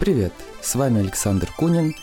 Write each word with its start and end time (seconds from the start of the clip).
Привет, 0.00 0.32
с 0.62 0.76
вами 0.76 1.00
Александр 1.00 1.52
Кунин, 1.58 1.94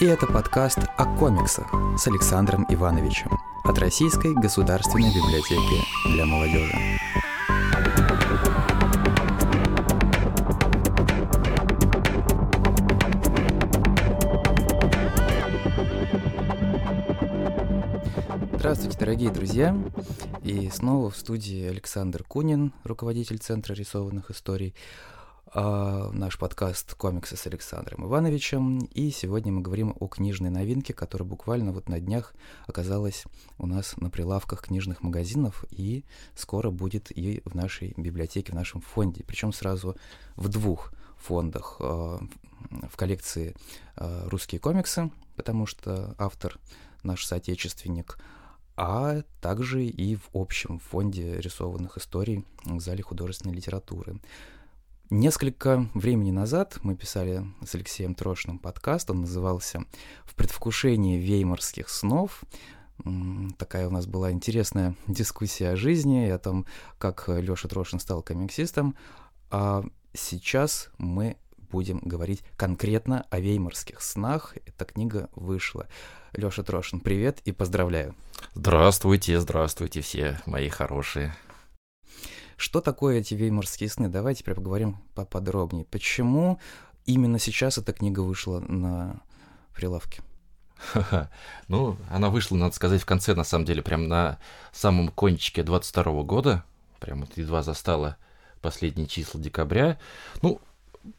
и 0.00 0.06
это 0.06 0.26
подкаст 0.26 0.78
о 0.96 1.04
комиксах 1.18 1.70
с 1.98 2.06
Александром 2.06 2.64
Ивановичем 2.70 3.30
от 3.62 3.78
Российской 3.78 4.32
государственной 4.32 5.10
библиотеки 5.10 6.14
для 6.14 6.24
молодежи. 6.24 6.74
Здравствуйте, 18.54 18.98
дорогие 18.98 19.30
друзья! 19.30 19.76
И 20.42 20.70
снова 20.70 21.10
в 21.10 21.16
студии 21.18 21.68
Александр 21.68 22.24
Кунин, 22.24 22.72
руководитель 22.84 23.36
Центра 23.36 23.74
рисованных 23.74 24.30
историй, 24.30 24.74
наш 25.54 26.38
подкаст 26.38 26.94
«Комиксы 26.94 27.36
с 27.36 27.46
Александром 27.46 28.06
Ивановичем». 28.06 28.78
И 28.78 29.10
сегодня 29.10 29.52
мы 29.52 29.60
говорим 29.60 29.94
о 30.00 30.06
книжной 30.06 30.48
новинке, 30.48 30.94
которая 30.94 31.28
буквально 31.28 31.72
вот 31.72 31.90
на 31.90 32.00
днях 32.00 32.34
оказалась 32.66 33.24
у 33.58 33.66
нас 33.66 33.96
на 33.98 34.08
прилавках 34.08 34.62
книжных 34.62 35.02
магазинов 35.02 35.66
и 35.70 36.04
скоро 36.34 36.70
будет 36.70 37.10
и 37.10 37.42
в 37.44 37.54
нашей 37.54 37.92
библиотеке, 37.98 38.52
в 38.52 38.54
нашем 38.54 38.80
фонде. 38.80 39.24
Причем 39.26 39.52
сразу 39.52 39.94
в 40.36 40.48
двух 40.48 40.94
фондах. 41.18 41.76
А, 41.80 42.18
в 42.88 42.96
коллекции 42.96 43.54
а, 43.96 44.26
«Русские 44.30 44.58
комиксы», 44.58 45.10
потому 45.36 45.66
что 45.66 46.14
автор 46.16 46.58
наш 47.02 47.26
соотечественник, 47.26 48.18
а 48.74 49.22
также 49.42 49.84
и 49.84 50.16
в 50.16 50.30
общем 50.32 50.78
фонде 50.78 51.38
рисованных 51.40 51.98
историй 51.98 52.46
в 52.64 52.80
зале 52.80 53.02
художественной 53.02 53.54
литературы. 53.54 54.18
Несколько 55.14 55.90
времени 55.92 56.30
назад 56.30 56.78
мы 56.80 56.96
писали 56.96 57.44
с 57.62 57.74
Алексеем 57.74 58.14
Трошиным 58.14 58.58
подкаст, 58.58 59.10
он 59.10 59.20
назывался 59.20 59.84
«В 60.24 60.34
предвкушении 60.34 61.18
веймарских 61.18 61.90
снов». 61.90 62.42
Такая 63.58 63.88
у 63.88 63.90
нас 63.90 64.06
была 64.06 64.32
интересная 64.32 64.96
дискуссия 65.06 65.68
о 65.68 65.76
жизни 65.76 66.28
и 66.28 66.30
о 66.30 66.38
том, 66.38 66.64
как 66.96 67.28
Лёша 67.28 67.68
Трошин 67.68 68.00
стал 68.00 68.22
комиксистом. 68.22 68.96
А 69.50 69.84
сейчас 70.14 70.88
мы 70.96 71.36
будем 71.70 71.98
говорить 71.98 72.42
конкретно 72.56 73.26
о 73.28 73.38
веймарских 73.38 74.00
снах. 74.00 74.54
Эта 74.64 74.86
книга 74.86 75.28
вышла. 75.34 75.88
Лёша 76.32 76.62
Трошин, 76.62 77.00
привет 77.00 77.42
и 77.44 77.52
поздравляю. 77.52 78.14
Здравствуйте, 78.54 79.38
здравствуйте 79.38 80.00
все 80.00 80.40
мои 80.46 80.70
хорошие. 80.70 81.36
Что 82.62 82.80
такое 82.80 83.18
эти 83.18 83.34
веймарские 83.34 83.90
сны? 83.90 84.08
Давайте 84.08 84.44
поговорим 84.44 84.98
поподробнее. 85.16 85.84
Почему 85.84 86.60
именно 87.06 87.40
сейчас 87.40 87.76
эта 87.76 87.92
книга 87.92 88.20
вышла 88.20 88.60
на 88.60 89.20
прилавке? 89.74 90.22
Ну, 91.66 91.96
она 92.08 92.30
вышла, 92.30 92.54
надо 92.54 92.72
сказать, 92.72 93.02
в 93.02 93.04
конце, 93.04 93.34
на 93.34 93.42
самом 93.42 93.64
деле, 93.64 93.82
прям 93.82 94.06
на 94.06 94.38
самом 94.70 95.08
кончике 95.08 95.64
22 95.64 96.22
года. 96.22 96.62
Прям 97.00 97.22
вот 97.22 97.36
едва 97.36 97.64
застала 97.64 98.16
последние 98.60 99.08
числа 99.08 99.40
декабря. 99.40 99.98
Ну, 100.40 100.60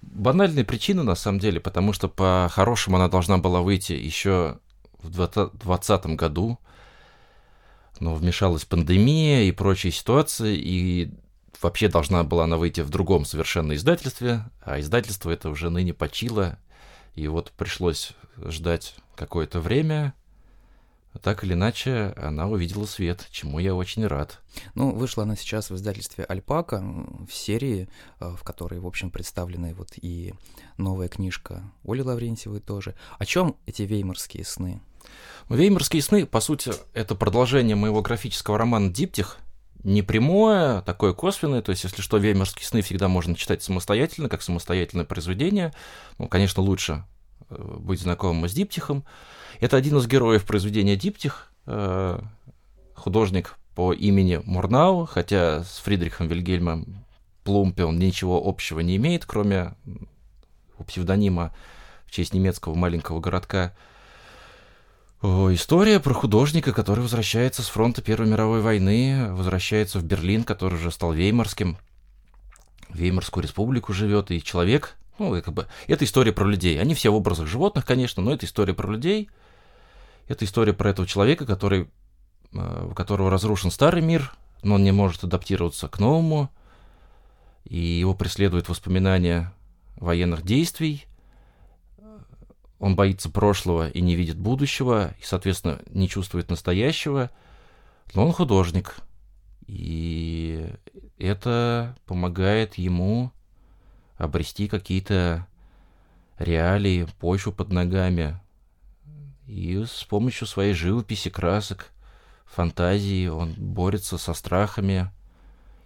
банальная 0.01 0.63
причина, 0.63 1.03
на 1.03 1.15
самом 1.15 1.39
деле, 1.39 1.59
потому 1.59 1.91
что 1.91 2.07
по-хорошему 2.07 2.95
она 2.95 3.09
должна 3.09 3.37
была 3.37 3.61
выйти 3.61 3.91
еще 3.91 4.59
в 4.99 5.09
2020 5.09 6.05
году, 6.15 6.57
но 7.99 8.15
вмешалась 8.15 8.63
пандемия 8.63 9.41
и 9.41 9.51
прочие 9.51 9.91
ситуации, 9.91 10.55
и 10.57 11.13
вообще 11.63 11.87
должна 11.87 12.23
была 12.23 12.43
она 12.43 12.57
выйти 12.57 12.81
в 12.81 12.89
другом 12.89 13.25
совершенно 13.25 13.75
издательстве, 13.75 14.43
а 14.61 14.79
издательство 14.79 15.31
это 15.31 15.49
уже 15.49 15.69
ныне 15.69 15.93
почило, 15.93 16.59
и 17.15 17.27
вот 17.27 17.51
пришлось 17.51 18.13
ждать 18.37 18.95
какое-то 19.15 19.59
время, 19.59 20.13
так 21.21 21.43
или 21.43 21.53
иначе, 21.53 22.13
она 22.17 22.47
увидела 22.47 22.85
свет, 22.85 23.27
чему 23.29 23.59
я 23.59 23.75
очень 23.75 24.05
рад. 24.07 24.41
Ну, 24.73 24.91
вышла 24.91 25.23
она 25.23 25.35
сейчас 25.35 25.69
в 25.69 25.75
издательстве 25.75 26.23
«Альпака» 26.23 26.83
в 27.27 27.31
серии, 27.31 27.87
э, 28.19 28.35
в 28.35 28.43
которой, 28.43 28.79
в 28.79 28.87
общем, 28.87 29.11
представлены 29.11 29.75
вот 29.75 29.89
и 30.01 30.33
новая 30.77 31.07
книжка 31.07 31.71
Оли 31.85 32.01
Лаврентьевой 32.01 32.61
тоже. 32.61 32.95
О 33.19 33.25
чем 33.25 33.55
эти 33.67 33.83
веймарские 33.83 34.43
сны? 34.43 34.81
Веймарские 35.49 36.01
сны, 36.01 36.25
по 36.25 36.41
сути, 36.41 36.73
это 36.93 37.13
продолжение 37.13 37.75
моего 37.75 38.01
графического 38.01 38.57
романа 38.57 38.91
«Диптих», 38.91 39.37
не 39.83 40.01
прямое, 40.01 40.81
такое 40.81 41.13
косвенное, 41.13 41.61
то 41.61 41.71
есть, 41.71 41.83
если 41.83 42.01
что, 42.01 42.17
«Веймарские 42.17 42.65
сны» 42.65 42.81
всегда 42.81 43.07
можно 43.07 43.35
читать 43.35 43.61
самостоятельно, 43.61 44.29
как 44.29 44.41
самостоятельное 44.41 45.05
произведение. 45.05 45.73
Ну, 46.17 46.27
конечно, 46.27 46.63
лучше 46.63 47.03
э, 47.49 47.75
быть 47.79 47.99
знакомым 47.99 48.47
с 48.47 48.53
Диптихом. 48.53 49.03
Это 49.59 49.77
один 49.77 49.97
из 49.97 50.07
героев 50.07 50.45
произведения 50.45 50.95
«Диптих», 50.95 51.51
э, 51.65 52.19
художник 52.95 53.57
по 53.75 53.91
имени 53.91 54.41
Мурнау, 54.45 55.05
хотя 55.05 55.63
с 55.63 55.79
Фридрихом 55.79 56.27
Вильгельмом 56.27 57.05
Плумпе 57.43 57.83
он 57.83 57.99
ничего 57.99 58.41
общего 58.43 58.79
не 58.79 58.95
имеет, 58.95 59.25
кроме 59.25 59.75
псевдонима 60.87 61.53
в 62.05 62.11
честь 62.11 62.33
немецкого 62.33 62.75
маленького 62.75 63.19
городка– 63.19 63.75
История 65.23 66.01
про 66.01 66.13
художника, 66.13 66.73
который 66.73 66.99
возвращается 66.99 67.61
с 67.61 67.69
фронта 67.69 68.01
Первой 68.01 68.27
мировой 68.27 68.59
войны, 68.59 69.31
возвращается 69.31 69.97
в 69.99 70.03
Берлин, 70.03 70.43
который 70.43 70.73
уже 70.73 70.91
стал 70.91 71.13
Веймарским, 71.13 71.77
Веймарскую 72.89 73.41
республику 73.41 73.93
живет, 73.93 74.31
и 74.31 74.43
человек, 74.43 74.97
ну, 75.19 75.41
как 75.41 75.53
бы, 75.53 75.67
это 75.87 76.03
история 76.03 76.33
про 76.33 76.45
людей. 76.45 76.77
Они 76.77 76.93
все 76.93 77.09
в 77.09 77.15
образах 77.15 77.47
животных, 77.47 77.85
конечно, 77.85 78.21
но 78.21 78.33
это 78.33 78.45
история 78.45 78.73
про 78.73 78.91
людей. 78.91 79.29
Это 80.27 80.43
история 80.43 80.73
про 80.73 80.89
этого 80.89 81.07
человека, 81.07 81.45
который, 81.45 81.89
э, 82.51 82.87
у 82.91 82.93
которого 82.93 83.31
разрушен 83.31 83.71
старый 83.71 84.01
мир, 84.01 84.35
но 84.61 84.75
он 84.75 84.83
не 84.83 84.91
может 84.91 85.23
адаптироваться 85.23 85.87
к 85.87 85.99
новому, 85.99 86.49
и 87.63 87.77
его 87.77 88.13
преследуют 88.13 88.67
воспоминания 88.67 89.53
военных 89.95 90.43
действий, 90.43 91.05
он 92.83 92.97
боится 92.97 93.29
прошлого 93.29 93.87
и 93.87 94.01
не 94.01 94.17
видит 94.17 94.37
будущего, 94.37 95.13
и, 95.17 95.23
соответственно, 95.23 95.79
не 95.87 96.09
чувствует 96.09 96.49
настоящего, 96.49 97.31
но 98.13 98.25
он 98.25 98.33
художник. 98.33 98.97
И 99.67 100.69
это 101.17 101.95
помогает 102.05 102.75
ему 102.75 103.31
обрести 104.17 104.67
какие-то 104.67 105.47
реалии, 106.37 107.07
почву 107.21 107.53
под 107.53 107.71
ногами. 107.71 108.37
И 109.47 109.81
с 109.85 110.03
помощью 110.03 110.45
своей 110.45 110.73
живописи, 110.73 111.29
красок, 111.29 111.89
фантазии 112.43 113.27
он 113.27 113.53
борется 113.53 114.17
со 114.17 114.33
страхами, 114.33 115.09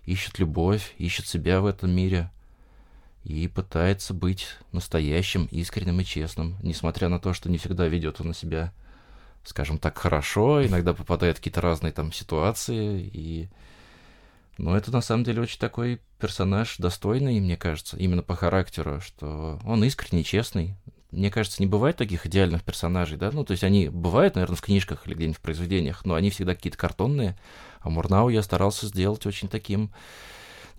ищет 0.03 0.39
любовь, 0.39 0.95
ищет 0.97 1.27
себя 1.27 1.61
в 1.61 1.67
этом 1.67 1.91
мире 1.91 2.31
и 3.27 3.49
пытается 3.49 4.13
быть 4.13 4.47
настоящим, 4.71 5.49
искренним 5.51 5.99
и 5.99 6.05
честным, 6.05 6.55
несмотря 6.63 7.09
на 7.09 7.19
то, 7.19 7.33
что 7.33 7.49
не 7.49 7.57
всегда 7.57 7.85
ведет 7.85 8.21
он 8.21 8.29
на 8.29 8.33
себя, 8.33 8.71
скажем 9.43 9.79
так, 9.79 9.97
хорошо, 9.97 10.65
иногда 10.65 10.93
попадает 10.93 11.35
в 11.35 11.39
какие-то 11.39 11.59
разные 11.59 11.91
там 11.91 12.13
ситуации, 12.13 13.09
и... 13.13 13.49
Но 14.57 14.77
это 14.77 14.93
на 14.93 15.01
самом 15.01 15.25
деле 15.25 15.41
очень 15.41 15.59
такой 15.59 15.99
персонаж 16.19 16.77
достойный, 16.77 17.41
мне 17.41 17.57
кажется, 17.57 17.97
именно 17.97 18.23
по 18.23 18.33
характеру, 18.33 19.01
что 19.01 19.59
он 19.65 19.83
искренний, 19.83 20.23
честный. 20.23 20.75
Мне 21.11 21.29
кажется, 21.29 21.61
не 21.61 21.67
бывает 21.67 21.97
таких 21.97 22.25
идеальных 22.25 22.63
персонажей, 22.63 23.17
да, 23.17 23.29
ну, 23.31 23.43
то 23.43 23.51
есть 23.51 23.63
они 23.65 23.89
бывают, 23.89 24.35
наверное, 24.35 24.55
в 24.55 24.61
книжках 24.61 25.05
или 25.05 25.15
где-нибудь 25.15 25.37
в 25.37 25.41
произведениях, 25.41 26.05
но 26.05 26.15
они 26.15 26.29
всегда 26.29 26.55
какие-то 26.55 26.77
картонные, 26.77 27.37
а 27.81 27.89
Мурнау 27.89 28.29
я 28.29 28.41
старался 28.41 28.87
сделать 28.87 29.25
очень 29.25 29.49
таким 29.49 29.91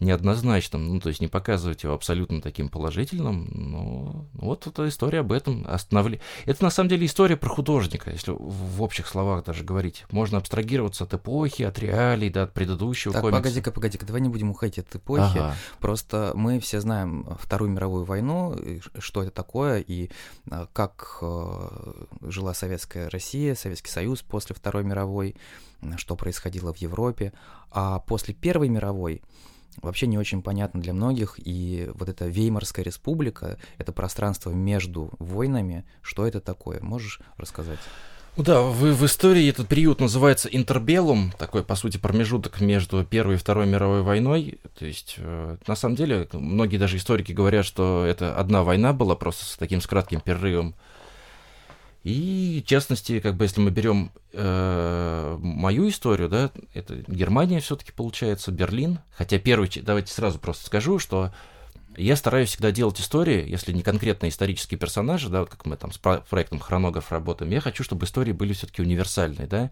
неоднозначным, 0.01 0.87
ну, 0.87 1.01
то 1.01 1.09
есть 1.09 1.21
не 1.21 1.29
показывать 1.29 1.83
его 1.83 1.95
абсолютно 1.95 2.41
таким 2.41 2.69
положительным, 2.69 3.49
но 3.53 4.27
вот 4.35 4.67
эта 4.67 4.89
история 4.89 5.21
об 5.21 5.33
этом 5.33 5.67
остановили. 5.69 6.21
Это 6.47 6.63
на 6.63 6.71
самом 6.71 6.89
деле 6.89 7.07
история 7.07 7.37
про 7.37 7.49
художника, 7.49 8.11
если 8.11 8.33
в 8.37 8.83
общих 8.83 9.07
словах 9.09 9.45
даже 9.45 9.65
говорить. 9.65 10.05
Можно 10.11 10.39
абстрагироваться 10.39 11.05
от 11.05 11.15
эпохи, 11.15 11.63
от 11.63 11.79
реалий, 11.79 12.31
да, 12.31 12.45
от 12.45 12.55
предыдущего 12.55 13.13
так, 13.13 13.23
комикса. 13.23 13.43
погоди-ка, 13.43 13.73
погоди-ка, 13.73 14.07
давай 14.07 14.21
не 14.21 14.29
будем 14.29 14.51
уходить 14.51 14.79
от 14.79 14.95
эпохи. 14.95 15.39
Ага. 15.39 15.55
Просто 15.81 16.33
мы 16.35 16.61
все 16.61 16.81
знаем 16.81 17.27
Вторую 17.41 17.71
мировую 17.71 18.05
войну, 18.05 18.57
что 18.99 19.23
это 19.23 19.33
такое, 19.33 19.81
и 19.81 20.11
а, 20.51 20.69
как 20.73 21.19
э, 21.23 22.05
жила 22.23 22.55
советская 22.55 23.11
Россия, 23.11 23.55
Советский 23.55 23.91
Союз 23.91 24.23
после 24.23 24.55
Второй 24.55 24.85
мировой, 24.85 25.35
что 25.97 26.17
происходило 26.17 26.73
в 26.73 26.79
Европе. 26.79 27.33
А 27.71 28.01
после 28.01 28.35
Первой 28.35 28.69
мировой 28.69 29.23
вообще 29.83 30.07
не 30.07 30.19
очень 30.19 30.43
понятно 30.43 30.81
для 30.81 30.93
многих, 30.93 31.35
и 31.39 31.91
вот 31.95 32.09
эта 32.09 32.27
Веймарская 32.27 32.85
республика, 32.85 33.59
это 33.79 33.93
пространство 33.93 34.51
между 34.51 35.11
войнами, 35.19 35.85
что 36.03 36.27
это 36.27 36.41
такое? 36.41 36.81
Можешь 36.81 37.21
рассказать? 37.37 37.79
Да, 38.39 38.63
в, 38.63 38.77
в 38.95 39.05
истории 39.05 39.49
этот 39.49 39.67
период 39.67 40.01
называется 40.01 40.49
интербеллум, 40.49 41.33
такой, 41.39 41.65
по 41.65 41.75
сути, 41.75 41.97
промежуток 41.97 42.61
между 42.61 43.05
Первой 43.05 43.35
и 43.35 43.39
Второй 43.39 43.67
мировой 43.67 44.03
войной. 44.03 44.61
То 44.79 44.87
есть, 44.87 45.17
э, 45.19 45.57
на 45.67 45.75
самом 45.75 45.97
деле, 45.97 46.29
многие 46.33 46.77
даже 46.77 46.99
историки 46.99 47.33
говорят, 47.33 47.67
что 47.67 48.05
это 48.07 48.37
одна 48.37 48.63
война 48.63 48.93
была, 48.93 49.17
просто 49.17 49.45
с 49.45 49.57
таким 49.57 49.81
с 49.81 49.89
кратким 49.89 50.21
перерывом. 50.21 50.77
И, 52.05 52.63
в 52.65 52.69
частности, 52.69 53.21
как 53.21 53.37
бы, 53.37 53.45
если 53.45 53.61
мы 53.61 53.71
берем 53.71 54.13
э, 54.33 55.37
мою 55.41 55.89
историю, 55.89 56.29
да, 56.29 56.51
это 56.73 57.03
Германия 57.09 57.61
все-таки 57.61 57.93
получается, 57.93 58.53
Берлин. 58.53 59.01
Хотя 59.11 59.39
первый, 59.39 59.69
давайте 59.83 60.13
сразу 60.13 60.39
просто 60.39 60.67
скажу, 60.67 60.99
что 60.99 61.33
я 61.97 62.15
стараюсь 62.15 62.51
всегда 62.51 62.71
делать 62.71 63.01
истории, 63.01 63.49
если 63.49 63.73
не 63.73 63.83
конкретно 63.83 64.29
исторические 64.29 64.79
персонажи, 64.79 65.29
да, 65.29 65.41
вот 65.41 65.51
как 65.51 65.67
мы 65.67 65.77
там 65.77 65.93
с 65.93 65.99
проектом 65.99 66.61
хронограф 66.61 67.11
работаем, 67.11 67.51
я 67.51 67.61
хочу, 67.61 67.83
чтобы 67.83 68.07
истории 68.07 68.33
были 68.33 68.53
все-таки 68.53 68.83
универсальные, 68.83 69.49
да. 69.49 69.71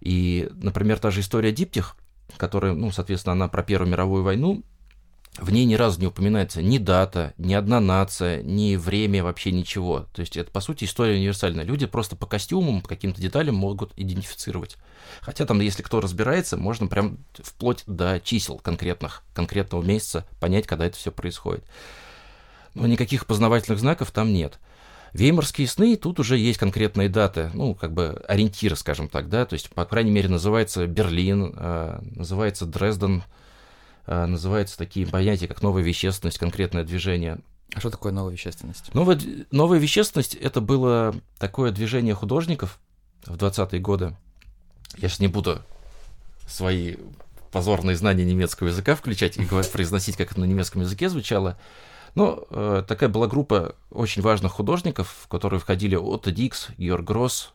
И, 0.00 0.50
например, 0.52 0.98
та 0.98 1.10
же 1.10 1.20
история 1.20 1.52
Диптих, 1.52 1.96
которая, 2.36 2.72
ну, 2.72 2.90
соответственно, 2.90 3.34
она 3.34 3.48
про 3.48 3.62
Первую 3.62 3.90
мировую 3.90 4.24
войну, 4.24 4.62
в 5.38 5.52
ней 5.52 5.64
ни 5.66 5.74
разу 5.74 6.00
не 6.00 6.06
упоминается 6.06 6.62
ни 6.62 6.78
дата, 6.78 7.34
ни 7.36 7.52
одна 7.52 7.80
нация, 7.80 8.42
ни 8.42 8.76
время, 8.76 9.22
вообще 9.22 9.52
ничего. 9.52 10.06
То 10.14 10.20
есть 10.20 10.36
это, 10.36 10.50
по 10.50 10.60
сути, 10.60 10.84
история 10.84 11.16
универсальная. 11.16 11.64
Люди 11.64 11.86
просто 11.86 12.16
по 12.16 12.26
костюмам, 12.26 12.80
по 12.80 12.88
каким-то 12.88 13.20
деталям 13.20 13.54
могут 13.54 13.92
идентифицировать. 13.96 14.76
Хотя 15.20 15.44
там, 15.44 15.60
если 15.60 15.82
кто 15.82 16.00
разбирается, 16.00 16.56
можно 16.56 16.86
прям 16.86 17.18
вплоть 17.34 17.84
до 17.86 18.20
чисел 18.20 18.58
конкретных, 18.58 19.22
конкретного 19.34 19.82
месяца 19.82 20.26
понять, 20.40 20.66
когда 20.66 20.86
это 20.86 20.96
все 20.96 21.12
происходит. 21.12 21.64
Но 22.74 22.86
никаких 22.86 23.26
познавательных 23.26 23.80
знаков 23.80 24.10
там 24.10 24.32
нет. 24.32 24.58
Веймарские 25.12 25.66
сны, 25.66 25.96
тут 25.96 26.20
уже 26.20 26.36
есть 26.36 26.58
конкретные 26.58 27.08
даты, 27.08 27.50
ну, 27.54 27.74
как 27.74 27.92
бы 27.92 28.22
ориентиры, 28.28 28.76
скажем 28.76 29.08
так, 29.08 29.30
да, 29.30 29.46
то 29.46 29.54
есть, 29.54 29.70
по 29.70 29.86
крайней 29.86 30.10
мере, 30.10 30.28
называется 30.28 30.86
Берлин, 30.86 31.54
э, 31.56 32.00
называется 32.14 32.66
Дрезден, 32.66 33.22
называются 34.06 34.78
такие 34.78 35.06
понятия, 35.06 35.48
как 35.48 35.62
новая 35.62 35.82
вещественность, 35.82 36.38
конкретное 36.38 36.84
движение. 36.84 37.38
А 37.74 37.80
что 37.80 37.90
такое 37.90 38.12
новая 38.12 38.32
вещественность? 38.32 38.94
Новая, 38.94 39.20
новая 39.50 39.78
вещественность– 39.78 40.34
это 40.40 40.60
было 40.60 41.14
такое 41.38 41.72
движение 41.72 42.14
художников 42.14 42.78
в 43.24 43.34
20-е 43.34 43.80
годы. 43.80 44.16
Я 44.96 45.08
сейчас 45.08 45.20
не 45.20 45.28
буду 45.28 45.60
свои 46.46 46.96
позорные 47.50 47.96
знания 47.96 48.24
немецкого 48.24 48.68
языка 48.68 48.94
включать 48.94 49.36
и 49.36 49.44
произносить, 49.44 50.16
как 50.16 50.32
это 50.32 50.40
на 50.40 50.44
немецком 50.44 50.82
языке 50.82 51.08
звучало. 51.08 51.58
Но 52.14 52.46
э, 52.50 52.82
такая 52.86 53.08
была 53.08 53.26
группа 53.26 53.74
очень 53.90 54.22
важных 54.22 54.52
художников, 54.52 55.14
в 55.22 55.28
которые 55.28 55.60
входили 55.60 55.96
Отто 55.96 56.30
Дикс, 56.32 56.68
Георг 56.78 57.04
Гросс 57.04 57.52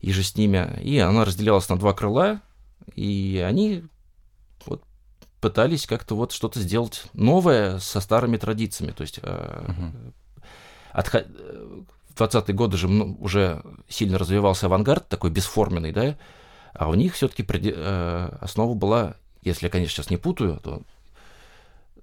и 0.00 0.12
же 0.12 0.24
с 0.24 0.36
ними. 0.36 0.80
И 0.82 0.98
она 0.98 1.24
разделялась 1.24 1.68
на 1.68 1.78
два 1.78 1.92
крыла, 1.92 2.40
и 2.96 3.44
они 3.46 3.84
пытались 5.40 5.86
как-то 5.86 6.14
вот 6.14 6.32
что-то 6.32 6.60
сделать 6.60 7.04
новое 7.12 7.78
со 7.78 8.00
старыми 8.00 8.36
традициями. 8.36 8.92
То 8.92 9.02
есть 9.02 9.18
uh-huh. 9.18 10.12
отход... 10.92 11.26
в 12.14 12.20
20-е 12.20 12.54
годы 12.54 12.76
же 12.76 12.88
уже 12.88 13.62
сильно 13.88 14.18
развивался 14.18 14.66
авангард, 14.66 15.08
такой 15.08 15.30
бесформенный, 15.30 15.92
да, 15.92 16.16
а 16.72 16.88
у 16.88 16.94
них 16.94 17.14
все-таки 17.14 17.42
пред... 17.42 17.74
Э, 17.76 18.36
основа 18.40 18.74
была, 18.74 19.14
если 19.42 19.66
я, 19.66 19.70
конечно, 19.70 19.94
сейчас 19.94 20.10
не 20.10 20.16
путаю, 20.16 20.60
то 20.62 20.82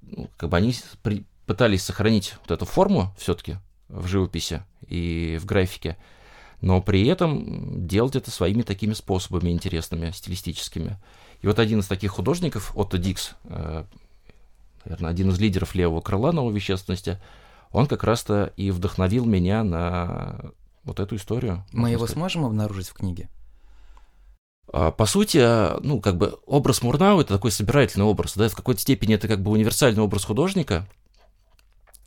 ну, 0.02 0.30
как 0.38 0.50
бы 0.50 0.58
они 0.58 0.76
при... 1.04 1.26
пытались 1.46 1.84
сохранить 1.84 2.36
вот 2.42 2.52
эту 2.52 2.66
форму 2.66 3.14
все-таки 3.18 3.58
в 3.88 4.08
живописи 4.08 4.64
и 4.88 5.38
в 5.40 5.46
графике, 5.46 5.98
но 6.62 6.82
при 6.82 7.06
этом 7.08 7.88
делать 7.88 8.16
это 8.16 8.32
своими 8.32 8.64
такими 8.64 8.94
способами 8.94 9.52
интересными, 9.52 10.12
стилистическими. 10.12 10.98
И 11.42 11.48
вот 11.48 11.60
один 11.60 11.80
из 11.80 11.88
таких 11.88 12.12
художников, 12.12 12.72
Отто 12.76 12.98
Дикс, 12.98 13.36
э, 13.46 13.84
наверное, 14.86 15.12
один 15.12 15.30
из 15.30 15.40
лидеров 15.40 15.76
левого 15.76 16.02
крыла 16.02 16.32
новой 16.32 16.54
вещественности, 16.54 17.20
он 17.72 17.88
как 17.88 18.04
раз-то 18.04 18.54
и 18.56 18.72
вдохновил 18.72 19.26
меня 19.26 19.64
на 19.64 20.52
вот 20.84 21.00
эту 21.00 21.16
историю. 21.16 21.66
Мы 21.72 21.90
его 21.92 22.06
сказать. 22.06 22.14
сможем 22.16 22.46
обнаружить 22.46 22.90
в 22.90 22.94
книге? 22.94 23.30
А, 24.72 24.92
по 24.92 25.06
сути, 25.06 25.80
ну, 25.84 26.02
как 26.02 26.18
бы 26.18 26.40
образ 26.46 26.82
Мурнау— 26.82 27.20
это 27.22 27.36
такой 27.36 27.52
собирательный 27.52 28.06
образ, 28.06 28.36
да, 28.36 28.50
в 28.50 28.56
какой-то 28.56 28.82
степени 28.82 29.16
это 29.16 29.28
как 29.28 29.42
бы 29.42 29.52
универсальный 29.52 30.02
образ 30.02 30.26
художника. 30.26 30.88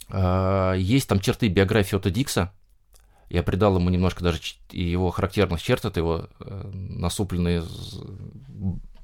А, 0.08 0.74
есть 0.74 1.08
там 1.08 1.20
черты 1.20 1.48
биографии 1.48 1.96
Отто 1.96 2.10
Дикса, 2.10 2.52
я 3.30 3.44
придал 3.44 3.76
ему 3.76 3.90
немножко 3.90 4.24
даже 4.24 4.40
его 4.72 5.10
характерных 5.10 5.62
черт, 5.62 5.84
это 5.84 6.00
его 6.00 6.26
э, 6.40 6.70
насупленные 6.72 7.62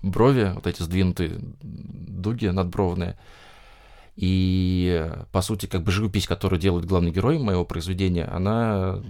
брови, 0.03 0.53
вот 0.55 0.67
эти 0.67 0.83
сдвинутые 0.83 1.39
дуги 1.63 2.47
надбровные. 2.47 3.19
И, 4.17 5.13
по 5.31 5.43
сути, 5.43 5.67
как 5.67 5.83
бы 5.83 5.93
живопись, 5.93 6.27
которую 6.27 6.59
делает 6.59 6.87
главный 6.87 7.11
герой 7.11 7.39
моего 7.39 7.67
произведения, 7.67 8.25
она 8.25 9.03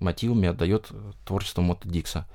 мотивами 0.00 0.48
отдает 0.48 0.90
творчеству 1.24 1.62
Мотто 1.62 1.88
Дикса. 1.88 2.26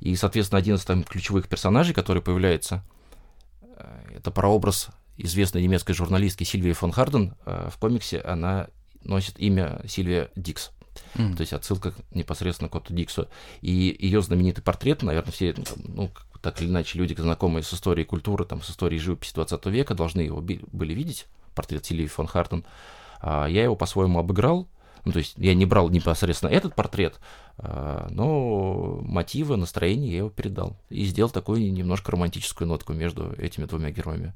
И, 0.00 0.16
соответственно, 0.16 0.58
один 0.58 0.76
из 0.76 0.84
там 0.84 1.04
ключевых 1.04 1.48
персонажей, 1.48 1.94
который 1.94 2.22
появляется, 2.22 2.82
э, 3.62 4.16
это 4.16 4.30
прообраз 4.30 4.88
известной 5.16 5.62
немецкой 5.62 5.92
журналистки 5.92 6.42
Сильвии 6.42 6.72
фон 6.72 6.90
Харден. 6.90 7.34
Э, 7.44 7.68
в 7.70 7.78
комиксе 7.78 8.20
она 8.20 8.68
носит 9.04 9.38
имя 9.38 9.82
Сильвия 9.86 10.30
Дикс. 10.34 10.72
Mm. 11.14 11.36
То 11.36 11.40
есть 11.42 11.52
отсылка 11.52 11.94
непосредственно 12.12 12.68
к 12.68 12.74
Отто 12.74 12.94
Диксу. 12.94 13.28
И 13.60 13.96
ее 13.98 14.22
знаменитый 14.22 14.64
портрет, 14.64 15.02
наверное, 15.02 15.32
все, 15.32 15.54
ну, 15.84 16.10
так 16.42 16.60
или 16.60 16.68
иначе, 16.68 16.98
люди, 16.98 17.14
знакомые 17.14 17.62
с 17.62 17.72
историей 17.72 18.06
культуры, 18.06 18.44
там, 18.44 18.62
с 18.62 18.70
историей 18.70 19.00
живописи 19.00 19.34
20 19.34 19.66
века, 19.66 19.94
должны 19.94 20.20
его 20.20 20.40
были 20.40 20.94
видеть, 20.94 21.26
портрет 21.54 21.84
Сильвии 21.84 22.06
фон 22.06 22.26
Хартен. 22.26 22.64
А 23.20 23.46
я 23.46 23.64
его 23.64 23.76
по-своему 23.76 24.18
обыграл, 24.18 24.68
ну, 25.04 25.12
то 25.12 25.18
есть 25.18 25.34
я 25.36 25.54
не 25.54 25.66
брал 25.66 25.88
непосредственно 25.90 26.50
этот 26.50 26.74
портрет, 26.74 27.20
а, 27.58 28.08
но 28.10 29.00
мотивы, 29.02 29.56
настроение 29.56 30.12
я 30.12 30.18
его 30.18 30.30
передал. 30.30 30.76
И 30.88 31.04
сделал 31.04 31.30
такую 31.30 31.72
немножко 31.72 32.12
романтическую 32.12 32.68
нотку 32.68 32.92
между 32.92 33.32
этими 33.32 33.66
двумя 33.66 33.90
героями. 33.90 34.34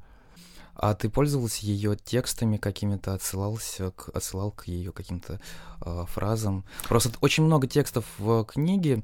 А 0.75 0.93
ты 0.93 1.09
пользовался 1.09 1.65
ее 1.65 1.95
текстами 1.95 2.57
какими-то, 2.57 3.13
отсылался 3.13 3.91
к, 3.91 4.09
отсылал 4.09 4.51
к 4.51 4.67
ее 4.67 4.91
каким-то 4.91 5.39
э, 5.85 6.05
фразам? 6.09 6.65
Просто 6.89 7.11
очень 7.21 7.45
много 7.45 7.65
текстов 7.65 8.05
в 8.17 8.43
книге 8.43 9.03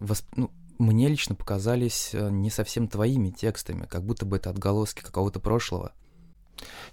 восп... 0.00 0.26
ну, 0.36 0.50
мне 0.80 1.08
лично 1.08 1.34
показались 1.34 2.10
э, 2.12 2.30
не 2.30 2.50
совсем 2.50 2.88
твоими 2.88 3.30
текстами, 3.30 3.86
как 3.86 4.02
будто 4.04 4.24
бы 4.26 4.36
это 4.36 4.50
отголоски 4.50 5.02
какого-то 5.02 5.38
прошлого. 5.38 5.92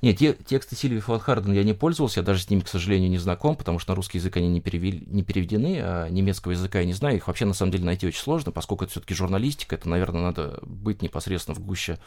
Нет, 0.02 0.18
те, 0.18 0.34
тексты 0.34 0.76
Сильвии 0.76 1.00
фон 1.00 1.20
Харден 1.20 1.54
я 1.54 1.64
не 1.64 1.74
пользовался, 1.74 2.20
я 2.20 2.26
даже 2.26 2.42
с 2.42 2.50
ними, 2.50 2.62
к 2.62 2.68
сожалению, 2.68 3.10
не 3.10 3.18
знаком, 3.18 3.56
потому 3.56 3.80
что 3.80 3.92
на 3.92 3.96
русский 3.96 4.18
язык 4.18 4.38
они 4.38 4.48
не, 4.48 4.62
перевели, 4.62 5.04
не 5.08 5.24
переведены, 5.24 5.80
а 5.82 6.08
немецкого 6.10 6.52
языка 6.52 6.80
я 6.80 6.86
не 6.86 6.94
знаю, 6.94 7.18
их 7.18 7.28
вообще 7.28 7.46
на 7.46 7.54
самом 7.54 7.72
деле 7.72 7.86
найти 7.86 8.08
очень 8.08 8.22
сложно, 8.22 8.52
поскольку 8.52 8.86
это 8.86 8.92
все-таки 8.92 9.14
журналистика, 9.14 9.76
это, 9.76 9.90
наверное, 9.90 10.22
надо 10.22 10.60
быть 10.62 11.02
непосредственно 11.02 11.56
в 11.56 11.60
гуще 11.60 12.00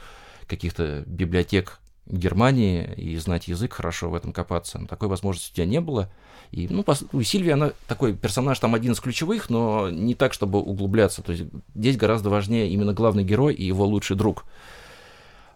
каких-то 0.46 1.04
библиотек 1.06 1.80
Германии 2.10 2.92
и 2.94 3.16
знать 3.18 3.48
язык 3.48 3.74
хорошо 3.74 4.10
в 4.10 4.14
этом 4.14 4.32
копаться. 4.32 4.80
Такой 4.88 5.08
возможности 5.08 5.52
у 5.52 5.54
тебя 5.54 5.66
не 5.66 5.80
было. 5.80 6.10
И, 6.50 6.66
ну, 6.68 6.82
по, 6.82 6.96
ну, 7.12 7.22
Сильвия, 7.22 7.54
она 7.54 7.72
такой 7.86 8.14
персонаж, 8.14 8.58
там 8.58 8.74
один 8.74 8.92
из 8.92 9.00
ключевых, 9.00 9.50
но 9.50 9.88
не 9.90 10.14
так, 10.14 10.32
чтобы 10.32 10.60
углубляться. 10.60 11.22
То 11.22 11.32
есть 11.32 11.44
здесь 11.74 11.96
гораздо 11.96 12.30
важнее 12.30 12.68
именно 12.70 12.92
главный 12.92 13.22
герой 13.22 13.54
и 13.54 13.64
его 13.64 13.84
лучший 13.86 14.16
друг. 14.16 14.44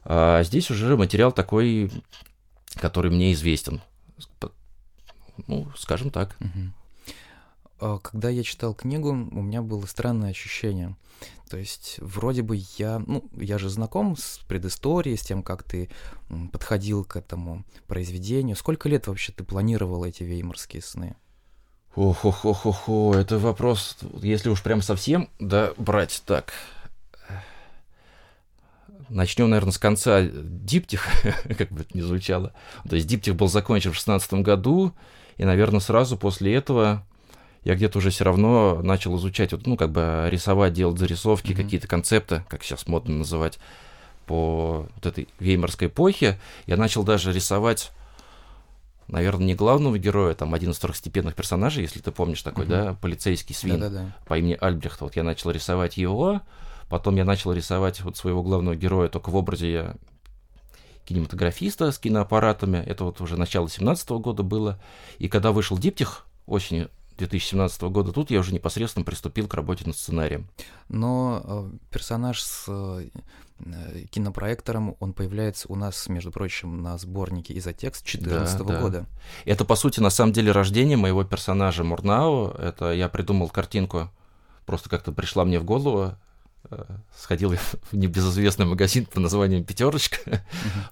А 0.05 0.43
здесь 0.45 0.71
уже 0.71 0.97
материал 0.97 1.33
такой, 1.33 1.91
который 2.77 3.11
мне 3.11 3.33
известен. 3.33 3.81
Ну, 5.49 5.67
скажем 5.77 6.11
так. 6.11 6.37
Угу. 6.41 6.84
Когда 8.03 8.31
я 8.31 8.43
читал 8.43 8.75
книгу, 8.75 9.11
у 9.11 9.43
меня 9.43 9.61
было 9.61 9.85
странное 9.85 10.31
ощущение. 10.31 10.97
То 11.51 11.59
есть 11.59 11.97
вроде 12.01 12.43
бы 12.43 12.63
я, 12.79 12.99
ну, 13.07 13.25
я 13.35 13.59
же 13.59 13.69
знаком 13.69 14.17
с 14.17 14.41
предысторией, 14.49 15.17
с 15.17 15.23
тем, 15.23 15.43
как 15.43 15.63
ты 15.63 15.91
подходил 16.51 17.05
к 17.05 17.17
этому 17.17 17.65
произведению. 17.87 18.57
Сколько 18.57 18.89
лет 18.89 19.07
вообще 19.07 19.33
ты 19.33 19.45
планировал 19.45 20.05
эти 20.05 20.23
веймарские 20.23 20.83
сны? 20.83 21.17
Ох-ох-ох-ох, 21.95 23.15
это 23.15 23.39
вопрос, 23.39 23.99
если 24.21 24.49
уж 24.49 24.63
прям 24.63 24.83
совсем, 24.83 25.29
да, 25.39 25.75
брать 25.77 26.23
так. 26.27 26.53
Начнем, 29.11 29.51
наверное, 29.51 29.73
с 29.73 29.79
конца 29.79 30.23
диптих, 30.23 31.07
как 31.59 31.71
бы 31.71 31.83
это 31.83 31.97
ни 31.97 32.01
звучало. 32.01 32.55
То 32.89 32.97
есть 32.97 33.07
диптих 33.07 33.37
был 33.37 33.49
закончен 33.49 33.93
в 33.93 33.97
16 33.97 34.33
году, 34.35 34.93
и, 35.37 35.45
наверное, 35.45 35.81
сразу 35.81 36.17
после 36.17 36.55
этого 36.55 37.07
я 37.65 37.75
где-то 37.75 37.99
уже 37.99 38.11
все 38.11 38.25
равно 38.25 38.81
начал 38.83 39.17
изучать, 39.17 39.53
вот, 39.53 39.67
ну, 39.67 39.77
как 39.77 39.91
бы 39.91 40.29
рисовать, 40.31 40.75
делать 40.75 40.99
зарисовки, 40.99 41.53
mm-hmm. 41.53 41.57
какие-то 41.57 41.89
концепты, 41.89 42.45
как 42.49 42.63
сейчас 42.63 42.87
модно 42.87 43.17
называть, 43.17 43.59
по 44.27 44.87
вот 44.95 45.07
этой 45.07 45.29
веймарской 45.39 45.89
эпохе. 45.89 46.39
Я 46.67 46.77
начал 46.77 47.03
даже 47.03 47.33
рисовать 47.33 47.91
наверное, 49.09 49.47
не 49.47 49.55
главного 49.55 49.99
героя, 49.99 50.35
там 50.35 50.55
один 50.55 50.71
из 50.71 50.77
второстепенных 50.77 51.35
персонажей, 51.35 51.83
если 51.83 52.01
ты 52.01 52.11
помнишь 52.11 52.43
такой, 52.43 52.65
угу. 52.65 52.73
да, 52.73 52.97
полицейский 53.01 53.55
свин 53.55 53.81
Да-да-да. 53.81 54.17
по 54.27 54.39
имени 54.39 54.57
Альбрехт. 54.61 55.01
Вот 55.01 55.17
я 55.17 55.23
начал 55.23 55.51
рисовать 55.51 55.97
его, 55.97 56.41
потом 56.89 57.17
я 57.17 57.25
начал 57.25 57.53
рисовать 57.53 58.01
вот 58.01 58.17
своего 58.17 58.43
главного 58.43 58.77
героя 58.77 59.09
только 59.09 59.31
в 59.31 59.37
образе 59.37 59.73
я 59.73 59.95
кинематографиста 61.05 61.93
с 61.93 61.99
киноаппаратами. 61.99 62.79
Это 62.79 63.05
вот 63.05 63.21
уже 63.21 63.37
начало 63.37 63.69
17 63.69 64.09
года 64.11 64.43
было. 64.43 64.81
И 65.19 65.29
когда 65.29 65.53
вышел 65.53 65.77
Диптих 65.77 66.25
осенью 66.47 66.91
2017 67.19 67.83
года, 67.83 68.13
тут 68.13 68.31
я 68.31 68.41
уже 68.41 68.53
непосредственно 68.53 69.05
приступил 69.05 69.47
к 69.47 69.55
работе 69.55 69.85
над 69.87 69.97
сценарием. 69.97 70.49
Но 70.89 71.43
э, 71.45 71.71
персонаж 71.91 72.43
с 72.43 72.65
э, 72.69 73.09
кинопроектором, 74.11 74.97
он 75.01 75.13
появляется 75.13 75.69
у 75.69 75.77
нас, 75.77 76.09
между 76.09 76.33
прочим, 76.33 76.83
на 76.83 76.99
сборнике 76.99 77.57
«Изотекст» 77.57 78.05
2014 78.05 78.59
да, 78.59 78.81
года. 78.81 79.01
Да. 79.01 79.07
Это, 79.51 79.65
по 79.65 79.77
сути, 79.77 80.01
на 80.01 80.11
самом 80.11 80.33
деле 80.33 80.53
рождение 80.53 80.97
моего 80.97 81.25
персонажа 81.25 81.85
Мурнау. 81.85 82.49
Это 82.49 82.93
я 82.93 83.09
придумал 83.09 83.49
картинку, 83.49 84.11
просто 84.67 84.91
как-то 84.91 85.13
пришла 85.13 85.45
мне 85.45 85.61
в 85.61 85.65
голову. 85.65 86.15
Э, 86.71 86.85
сходил 87.17 87.53
я 87.53 87.59
в 87.91 87.93
небезызвестный 87.93 88.67
магазин 88.67 89.07
по 89.07 89.21
названием 89.21 89.65
«Пятерочка», 89.65 90.19
uh-huh. 90.27 90.41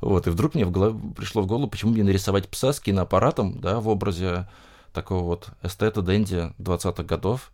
вот, 0.00 0.26
и 0.26 0.30
вдруг 0.30 0.54
мне 0.54 0.64
в 0.64 0.70
голову, 0.70 1.12
пришло 1.14 1.42
в 1.42 1.46
голову, 1.46 1.68
почему 1.68 1.92
мне 1.92 2.04
нарисовать 2.04 2.48
пса 2.48 2.72
с 2.72 2.80
киноаппаратом, 2.80 3.60
да, 3.60 3.80
в 3.80 3.88
образе 3.88 4.48
такого 4.92 5.24
вот 5.24 5.48
эстета 5.62 6.02
Дэнди 6.02 6.52
20-х 6.58 7.02
годов, 7.02 7.50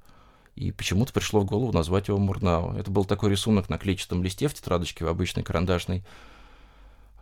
и 0.57 0.73
почему-то 0.73 1.13
пришло 1.13 1.41
в 1.41 1.45
голову 1.45 1.73
назвать 1.73 2.09
его 2.09 2.19
Мурнау. 2.19 2.75
Это 2.77 2.91
был 2.91 3.05
такой 3.05 3.31
рисунок 3.31 3.69
на 3.69 3.79
клетчатом 3.79 4.23
листе 4.23 4.49
в 4.49 4.55
тетрадочке, 4.55 5.05
в 5.05 5.09
обычной 5.09 5.45
карандашной. 5.45 6.05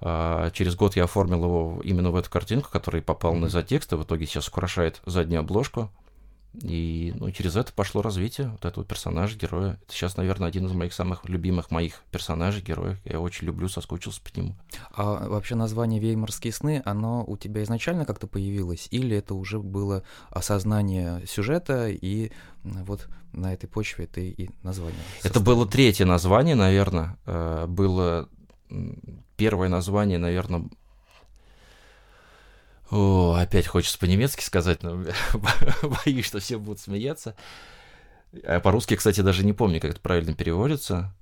А 0.00 0.50
через 0.50 0.74
год 0.74 0.96
я 0.96 1.04
оформил 1.04 1.44
его 1.44 1.80
именно 1.84 2.10
в 2.10 2.16
эту 2.16 2.30
картинку, 2.30 2.70
которая 2.70 3.02
попал 3.02 3.34
на 3.34 3.46
изотекст, 3.46 3.92
и 3.92 3.96
в 3.96 4.04
итоге 4.04 4.26
сейчас 4.26 4.48
украшает 4.48 5.02
заднюю 5.06 5.40
обложку. 5.40 5.90
И 6.62 7.12
ну, 7.16 7.30
через 7.30 7.56
это 7.56 7.72
пошло 7.72 8.02
развитие 8.02 8.48
вот 8.48 8.64
этого 8.64 8.84
персонажа, 8.84 9.36
героя. 9.36 9.78
Это 9.82 9.92
сейчас, 9.92 10.16
наверное, 10.16 10.48
один 10.48 10.66
из 10.66 10.72
моих 10.72 10.92
самых 10.92 11.28
любимых 11.28 11.70
моих 11.70 12.02
персонажей, 12.10 12.62
героев. 12.62 12.98
Я 13.04 13.20
очень 13.20 13.46
люблю, 13.46 13.68
соскучился 13.68 14.20
по 14.22 14.38
нему. 14.38 14.56
А 14.92 15.28
вообще 15.28 15.54
название 15.54 16.00
«Веймарские 16.00 16.52
сны», 16.52 16.82
оно 16.84 17.24
у 17.26 17.36
тебя 17.36 17.62
изначально 17.62 18.04
как-то 18.04 18.26
появилось? 18.26 18.88
Или 18.90 19.16
это 19.16 19.34
уже 19.34 19.58
было 19.58 20.02
осознание 20.30 21.22
сюжета, 21.26 21.88
и 21.88 22.32
вот 22.64 23.08
на 23.32 23.52
этой 23.52 23.66
почве 23.66 24.06
ты 24.06 24.30
и 24.30 24.50
название 24.62 25.00
составил? 25.14 25.30
Это 25.30 25.40
было 25.40 25.66
третье 25.66 26.06
название, 26.06 26.54
наверное. 26.54 27.18
Э, 27.26 27.66
было 27.66 28.28
первое 29.36 29.68
название, 29.68 30.18
наверное, 30.18 30.64
о, 32.90 33.34
опять 33.34 33.66
хочется 33.66 33.98
по-немецки 33.98 34.42
сказать, 34.42 34.82
но 34.82 35.02
боюсь, 36.04 36.26
что 36.26 36.38
все 36.38 36.58
будут 36.58 36.80
смеяться. 36.80 37.36
А 38.44 38.60
по-русски, 38.60 38.96
кстати, 38.96 39.20
даже 39.20 39.44
не 39.44 39.52
помню, 39.52 39.80
как 39.80 39.92
это 39.92 40.00
правильно 40.00 40.34
переводится. 40.34 41.14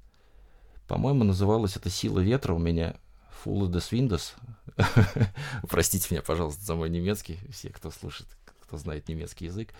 По-моему, 0.87 1.25
называлось 1.25 1.76
это 1.76 1.88
«Сила 1.88 2.21
ветра» 2.21 2.52
у 2.52 2.59
меня. 2.59 2.97
Full 3.44 3.71
des 3.71 3.90
Windows. 3.90 4.33
Простите 5.68 6.09
меня, 6.11 6.23
пожалуйста, 6.23 6.62
за 6.64 6.75
мой 6.75 6.90
немецкий. 6.90 7.38
Все, 7.50 7.71
кто 7.71 7.90
слушает, 7.90 8.28
кто 8.62 8.76
знает 8.76 9.09
немецкий 9.09 9.47
язык. 9.47 9.71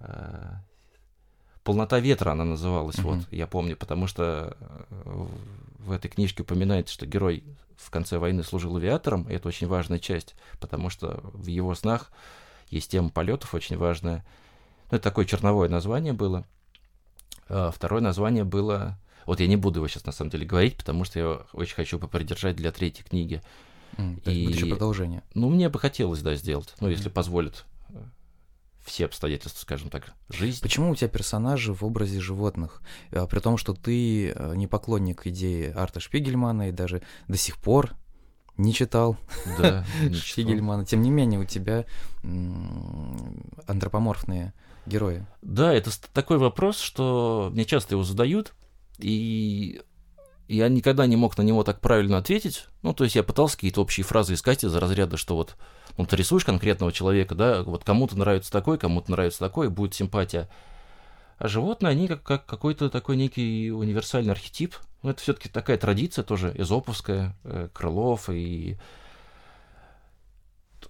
А, 0.00 0.62
Полнота 1.68 2.00
ветра 2.00 2.30
она 2.30 2.44
называлась, 2.44 2.96
mm-hmm. 2.96 3.02
вот, 3.02 3.26
я 3.30 3.46
помню, 3.46 3.76
потому 3.76 4.06
что 4.06 4.56
э, 4.88 5.26
в 5.78 5.92
этой 5.92 6.08
книжке 6.08 6.42
упоминается, 6.42 6.94
что 6.94 7.06
герой 7.06 7.44
в 7.76 7.90
конце 7.90 8.18
войны 8.18 8.42
служил 8.42 8.76
авиатором, 8.76 9.28
и 9.30 9.34
это 9.34 9.48
очень 9.48 9.66
важная 9.66 9.98
часть, 9.98 10.34
потому 10.60 10.90
что 10.90 11.20
в 11.32 11.46
его 11.46 11.74
снах 11.74 12.10
есть 12.68 12.90
тема 12.90 13.10
полетов 13.10 13.54
очень 13.54 13.76
важная. 13.76 14.26
Ну, 14.90 14.96
это 14.96 15.04
такое 15.04 15.24
черновое 15.24 15.68
название 15.68 16.12
было. 16.12 16.44
А 17.48 17.70
второе 17.70 18.00
название 18.00 18.44
было... 18.44 18.98
Вот 19.26 19.40
я 19.40 19.46
не 19.46 19.56
буду 19.56 19.80
его 19.80 19.88
сейчас 19.88 20.06
на 20.06 20.12
самом 20.12 20.30
деле 20.30 20.46
говорить, 20.46 20.76
потому 20.76 21.04
что 21.04 21.18
я 21.18 21.40
очень 21.52 21.74
хочу 21.74 21.98
попридержать 21.98 22.56
для 22.56 22.72
третьей 22.72 23.04
книги. 23.04 23.42
Mm, 23.96 24.22
и... 24.24 24.46
Будет 24.46 24.56
еще 24.56 24.66
продолжение. 24.66 25.22
Ну, 25.34 25.50
мне 25.50 25.68
бы 25.68 25.78
хотелось, 25.78 26.22
да, 26.22 26.34
сделать, 26.34 26.74
ну, 26.80 26.88
mm. 26.88 26.92
если 26.92 27.08
позволит 27.10 27.64
все 28.88 29.04
обстоятельства, 29.04 29.60
скажем 29.60 29.90
так, 29.90 30.14
жизни. 30.28 30.60
Почему 30.62 30.90
у 30.90 30.94
тебя 30.96 31.08
персонажи 31.08 31.72
в 31.72 31.84
образе 31.84 32.20
животных? 32.20 32.82
А, 33.12 33.26
при 33.26 33.38
том, 33.40 33.56
что 33.56 33.74
ты 33.74 34.30
э, 34.30 34.54
не 34.56 34.66
поклонник 34.66 35.26
идеи 35.26 35.72
Арта 35.74 36.00
Шпигельмана 36.00 36.70
и 36.70 36.72
даже 36.72 37.02
до 37.28 37.36
сих 37.36 37.58
пор 37.58 37.94
не 38.56 38.74
читал 38.74 39.16
да, 39.58 39.84
Шпигельмана. 40.12 40.84
Тем 40.84 41.02
не 41.02 41.10
менее, 41.10 41.38
у 41.38 41.44
тебя 41.44 41.84
антропоморфные 43.66 44.52
герои. 44.86 45.24
Да, 45.42 45.72
это 45.72 45.90
такой 46.12 46.38
вопрос, 46.38 46.78
что 46.78 47.50
мне 47.52 47.64
часто 47.64 47.94
его 47.94 48.02
задают, 48.02 48.54
и 48.98 49.82
я 50.48 50.68
никогда 50.68 51.06
не 51.06 51.16
мог 51.16 51.36
на 51.36 51.42
него 51.42 51.62
так 51.62 51.80
правильно 51.80 52.18
ответить. 52.18 52.66
Ну, 52.82 52.94
то 52.94 53.04
есть 53.04 53.16
я 53.16 53.22
пытался 53.22 53.56
какие-то 53.56 53.82
общие 53.82 54.04
фразы 54.04 54.34
искать 54.34 54.64
из-за 54.64 54.80
разряда, 54.80 55.16
что 55.16 55.36
вот 55.36 55.56
ну, 55.96 56.06
ты 56.06 56.16
рисуешь 56.16 56.44
конкретного 56.44 56.92
человека, 56.92 57.34
да, 57.34 57.62
вот 57.62 57.84
кому-то 57.84 58.16
нравится 58.16 58.50
такой, 58.50 58.78
кому-то 58.78 59.10
нравится 59.10 59.40
такой, 59.40 59.68
будет 59.68 59.94
симпатия. 59.94 60.48
А 61.38 61.48
животные, 61.48 61.90
они 61.90 62.08
как, 62.08 62.22
как 62.22 62.46
какой-то 62.46 62.88
такой 62.90 63.16
некий 63.16 63.70
универсальный 63.70 64.32
архетип. 64.32 64.74
Ну, 65.02 65.10
это 65.10 65.20
все-таки 65.20 65.48
такая 65.48 65.76
традиция 65.76 66.24
тоже 66.24 66.52
эзоповская, 66.56 67.36
э, 67.44 67.68
Крылов 67.72 68.28
и 68.30 68.76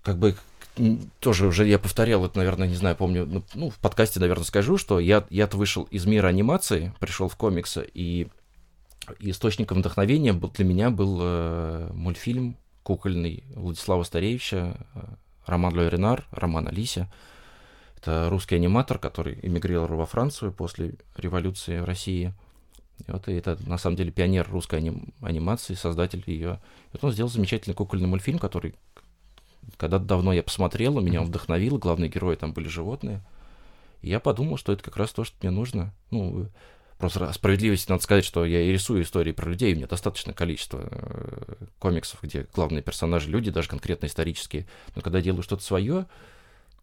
как 0.02 0.18
бы 0.18 0.36
тоже 1.20 1.46
уже 1.46 1.66
я 1.66 1.78
повторял 1.78 2.24
это, 2.24 2.38
наверное, 2.38 2.68
не 2.68 2.76
знаю, 2.76 2.96
помню, 2.96 3.26
ну, 3.26 3.42
ну 3.54 3.70
в 3.70 3.78
подкасте, 3.78 4.20
наверное, 4.20 4.44
скажу, 4.44 4.78
что 4.78 5.00
я, 5.00 5.26
я-то 5.28 5.56
вышел 5.56 5.84
из 5.84 6.06
мира 6.06 6.28
анимации, 6.28 6.94
пришел 7.00 7.28
в 7.28 7.36
комиксы, 7.36 7.88
и 7.92 8.28
источником 9.18 9.78
вдохновения 9.78 10.32
был, 10.32 10.50
для 10.50 10.64
меня 10.64 10.90
был 10.90 11.18
э, 11.20 11.90
мультфильм 11.92 12.56
кукольный 12.82 13.44
Владислава 13.54 14.02
Старевича, 14.02 14.76
э, 14.94 15.00
роман 15.46 15.74
Лёй 15.74 15.88
Ренар, 15.88 16.26
роман 16.30 16.68
Алися. 16.68 17.12
Это 17.96 18.28
русский 18.30 18.54
аниматор, 18.54 18.98
который 18.98 19.38
эмигрировал 19.42 19.96
во 19.96 20.06
Францию 20.06 20.52
после 20.52 20.94
революции 21.16 21.80
в 21.80 21.84
России. 21.84 22.32
И 23.06 23.10
вот 23.10 23.28
и 23.28 23.32
это, 23.32 23.58
на 23.66 23.78
самом 23.78 23.96
деле, 23.96 24.10
пионер 24.10 24.48
русской 24.50 24.76
аним... 24.76 25.12
анимации, 25.20 25.74
создатель 25.74 26.22
ее. 26.26 26.60
И 26.86 26.90
вот 26.94 27.04
он 27.04 27.12
сделал 27.12 27.30
замечательный 27.30 27.74
кукольный 27.74 28.08
мультфильм, 28.08 28.38
который 28.38 28.74
когда-то 29.76 30.04
давно 30.04 30.32
я 30.32 30.42
посмотрел, 30.42 31.00
меня 31.00 31.20
он 31.20 31.26
вдохновил, 31.26 31.78
главные 31.78 32.08
герои 32.08 32.36
там 32.36 32.52
были 32.52 32.68
животные. 32.68 33.20
И 34.00 34.08
я 34.08 34.20
подумал, 34.20 34.56
что 34.56 34.72
это 34.72 34.82
как 34.82 34.96
раз 34.96 35.12
то, 35.12 35.24
что 35.24 35.36
мне 35.42 35.50
нужно. 35.50 35.92
Ну, 36.10 36.48
Просто 36.98 37.32
справедливости 37.32 37.90
надо 37.90 38.02
сказать, 38.02 38.24
что 38.24 38.44
я 38.44 38.60
и 38.60 38.72
рисую 38.72 39.02
истории 39.02 39.30
про 39.30 39.48
людей, 39.48 39.72
у 39.72 39.76
меня 39.76 39.86
достаточное 39.86 40.34
количество 40.34 40.88
э, 40.90 41.54
комиксов, 41.78 42.20
где 42.22 42.46
главные 42.52 42.82
персонажи 42.82 43.30
люди, 43.30 43.52
даже 43.52 43.68
конкретно 43.68 44.06
исторические. 44.06 44.66
Но 44.96 45.02
когда 45.02 45.20
делаю 45.20 45.42
что-то 45.42 45.62
свое, 45.62 46.06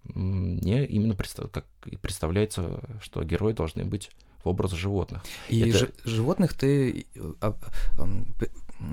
мне 0.04 0.86
именно 0.86 1.16
представ... 1.16 1.52
как 1.52 1.66
представляется, 2.02 2.80
что 3.02 3.24
герои 3.24 3.52
должны 3.52 3.84
быть 3.84 4.10
в 4.44 4.48
образе 4.50 4.78
животных. 4.78 5.24
И 5.50 5.70
Это... 5.70 5.92
животных 6.06 6.54
ты 6.54 7.08
э, 7.16 7.34
а, 7.42 7.58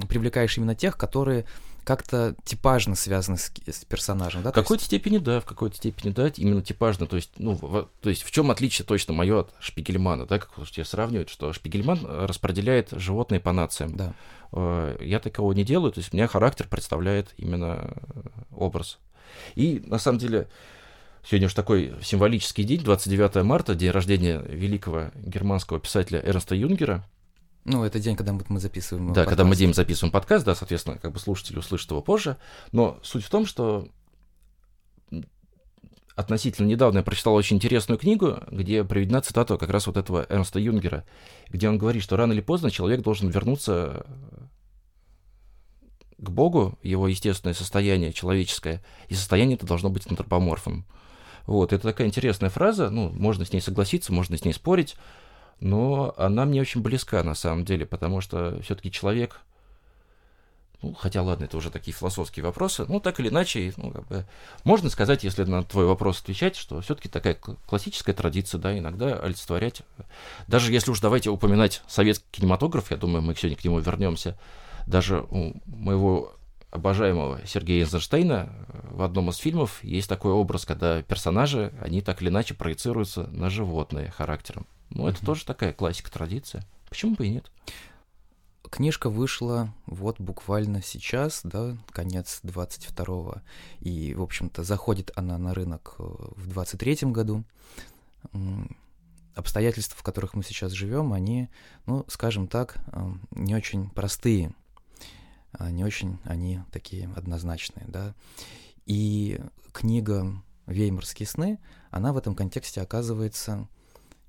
привлекаешь 0.08 0.56
именно 0.56 0.74
тех, 0.74 0.96
которые 0.96 1.44
как-то 1.84 2.34
типажно 2.44 2.94
связаны 2.94 3.36
с, 3.38 3.52
с 3.66 3.84
персонажем, 3.84 4.42
да? 4.42 4.50
В 4.50 4.54
какой-то 4.54 4.82
есть... 4.82 4.86
степени 4.86 5.18
да, 5.18 5.40
в 5.40 5.44
какой-то 5.44 5.76
степени 5.76 6.12
да, 6.12 6.28
именно 6.36 6.62
типажно. 6.62 7.06
То 7.06 7.16
есть, 7.16 7.32
ну, 7.38 7.52
в, 7.52 7.88
то 8.00 8.10
есть 8.10 8.22
в 8.22 8.30
чем 8.30 8.50
отличие 8.50 8.86
точно 8.86 9.14
мое 9.14 9.40
от 9.40 9.54
Шпигельмана, 9.60 10.26
да, 10.26 10.38
как 10.38 10.50
я 10.72 10.84
сравниваю, 10.84 11.28
что 11.28 11.52
Шпигельман 11.52 12.00
э, 12.04 12.26
распределяет 12.26 12.90
животные 12.92 13.40
по 13.40 13.52
нациям. 13.52 13.96
Да. 13.96 14.14
Э, 14.52 14.96
я 15.00 15.18
такого 15.18 15.52
не 15.52 15.64
делаю, 15.64 15.92
то 15.92 15.98
есть 15.98 16.12
у 16.12 16.16
меня 16.16 16.28
характер 16.28 16.66
представляет 16.68 17.34
именно 17.36 17.94
э, 18.14 18.20
образ. 18.56 18.98
И 19.54 19.82
на 19.86 19.98
самом 19.98 20.18
деле 20.18 20.48
сегодня 21.24 21.46
уж 21.46 21.54
такой 21.54 21.94
символический 22.02 22.64
день, 22.64 22.82
29 22.82 23.42
марта, 23.44 23.74
день 23.74 23.90
рождения 23.90 24.40
великого 24.46 25.10
германского 25.16 25.80
писателя 25.80 26.20
Эрнста 26.24 26.54
Юнгера. 26.54 27.04
Ну, 27.64 27.84
это 27.84 28.00
день, 28.00 28.16
когда 28.16 28.32
мы 28.32 28.60
записываем 28.60 29.08
Да, 29.08 29.20
подкаст. 29.20 29.28
когда 29.28 29.44
мы 29.44 29.56
день 29.56 29.72
записываем 29.72 30.12
подкаст, 30.12 30.44
да, 30.44 30.54
соответственно, 30.54 30.98
как 30.98 31.12
бы 31.12 31.18
слушатели 31.20 31.58
услышат 31.58 31.90
его 31.90 32.02
позже. 32.02 32.36
Но 32.72 32.98
суть 33.02 33.24
в 33.24 33.30
том, 33.30 33.46
что 33.46 33.88
относительно 36.16 36.66
недавно 36.66 36.98
я 36.98 37.04
прочитал 37.04 37.34
очень 37.34 37.56
интересную 37.56 37.98
книгу, 37.98 38.38
где 38.50 38.84
приведена 38.84 39.22
цитата 39.22 39.56
как 39.56 39.70
раз 39.70 39.86
вот 39.86 39.96
этого 39.96 40.26
Эрнста 40.28 40.58
Юнгера, 40.58 41.04
где 41.48 41.68
он 41.68 41.78
говорит, 41.78 42.02
что 42.02 42.16
рано 42.16 42.32
или 42.32 42.40
поздно 42.40 42.70
человек 42.70 43.02
должен 43.02 43.28
вернуться 43.28 44.04
к 46.18 46.30
Богу, 46.30 46.78
его 46.82 47.08
естественное 47.08 47.54
состояние 47.54 48.12
человеческое, 48.12 48.82
и 49.08 49.14
состояние 49.14 49.56
это 49.56 49.66
должно 49.66 49.90
быть 49.90 50.06
антропоморфным. 50.06 50.84
Вот, 51.46 51.72
это 51.72 51.82
такая 51.88 52.06
интересная 52.06 52.50
фраза, 52.50 52.90
ну, 52.90 53.10
можно 53.10 53.44
с 53.44 53.52
ней 53.52 53.60
согласиться, 53.60 54.12
можно 54.12 54.36
с 54.36 54.44
ней 54.44 54.52
спорить, 54.52 54.96
но 55.62 56.12
она 56.16 56.44
мне 56.44 56.60
очень 56.60 56.82
близка 56.82 57.22
на 57.22 57.34
самом 57.34 57.64
деле, 57.64 57.86
потому 57.86 58.20
что 58.20 58.60
все-таки 58.62 58.90
человек, 58.90 59.40
ну, 60.82 60.92
хотя, 60.92 61.22
ладно, 61.22 61.44
это 61.44 61.56
уже 61.56 61.70
такие 61.70 61.96
философские 61.96 62.44
вопросы, 62.44 62.84
ну, 62.88 62.98
так 62.98 63.20
или 63.20 63.28
иначе, 63.28 63.72
ну, 63.76 63.92
как 63.92 64.06
бы, 64.08 64.26
можно 64.64 64.90
сказать, 64.90 65.22
если 65.22 65.44
на 65.44 65.62
твой 65.62 65.86
вопрос 65.86 66.20
отвечать, 66.20 66.56
что 66.56 66.80
все-таки 66.80 67.08
такая 67.08 67.34
классическая 67.34 68.12
традиция, 68.12 68.58
да, 68.58 68.76
иногда 68.76 69.16
олицетворять, 69.20 69.82
даже 70.48 70.72
если 70.72 70.90
уж 70.90 70.98
давайте 70.98 71.30
упоминать 71.30 71.82
советский 71.86 72.26
кинематограф, 72.32 72.90
я 72.90 72.96
думаю, 72.96 73.22
мы 73.22 73.36
сегодня 73.36 73.56
к 73.56 73.64
нему 73.64 73.78
вернемся, 73.78 74.36
даже 74.88 75.24
у 75.30 75.54
моего 75.66 76.32
обожаемого 76.72 77.46
Сергея 77.46 77.84
Эйзенштейна 77.84 78.52
в 78.90 79.02
одном 79.02 79.30
из 79.30 79.36
фильмов 79.36 79.78
есть 79.84 80.08
такой 80.08 80.32
образ, 80.32 80.64
когда 80.64 81.02
персонажи, 81.02 81.72
они 81.80 82.00
так 82.00 82.20
или 82.20 82.30
иначе 82.30 82.54
проецируются 82.54 83.28
на 83.28 83.48
животные 83.48 84.10
характером. 84.10 84.66
Ну, 84.94 85.08
это 85.08 85.24
тоже 85.24 85.44
такая 85.44 85.72
классика, 85.72 86.10
традиция. 86.10 86.64
Почему 86.88 87.14
бы 87.14 87.26
и 87.26 87.30
нет? 87.30 87.50
Книжка 88.70 89.10
вышла 89.10 89.72
вот 89.86 90.18
буквально 90.18 90.82
сейчас, 90.82 91.40
да, 91.44 91.76
конец 91.90 92.40
22-го, 92.42 93.42
и, 93.80 94.14
в 94.14 94.22
общем-то, 94.22 94.62
заходит 94.62 95.10
она 95.14 95.36
на 95.36 95.52
рынок 95.52 95.96
э, 95.98 96.02
в 96.02 96.48
23-м 96.48 97.12
году. 97.12 97.44
Обстоятельства, 99.34 99.98
в 99.98 100.02
которых 100.02 100.34
мы 100.34 100.42
сейчас 100.42 100.72
живем, 100.72 101.12
они, 101.12 101.48
ну, 101.86 102.04
скажем 102.08 102.46
так, 102.46 102.76
э, 102.92 103.12
не 103.32 103.54
очень 103.54 103.90
простые, 103.90 104.54
а 105.52 105.70
не 105.70 105.84
очень 105.84 106.18
они 106.24 106.60
такие 106.70 107.10
однозначные, 107.14 107.84
да. 107.88 108.14
И 108.86 109.40
книга 109.72 110.42
«Веймарские 110.66 111.26
сны», 111.26 111.58
она 111.90 112.12
в 112.12 112.16
этом 112.16 112.34
контексте 112.34 112.80
оказывается 112.80 113.68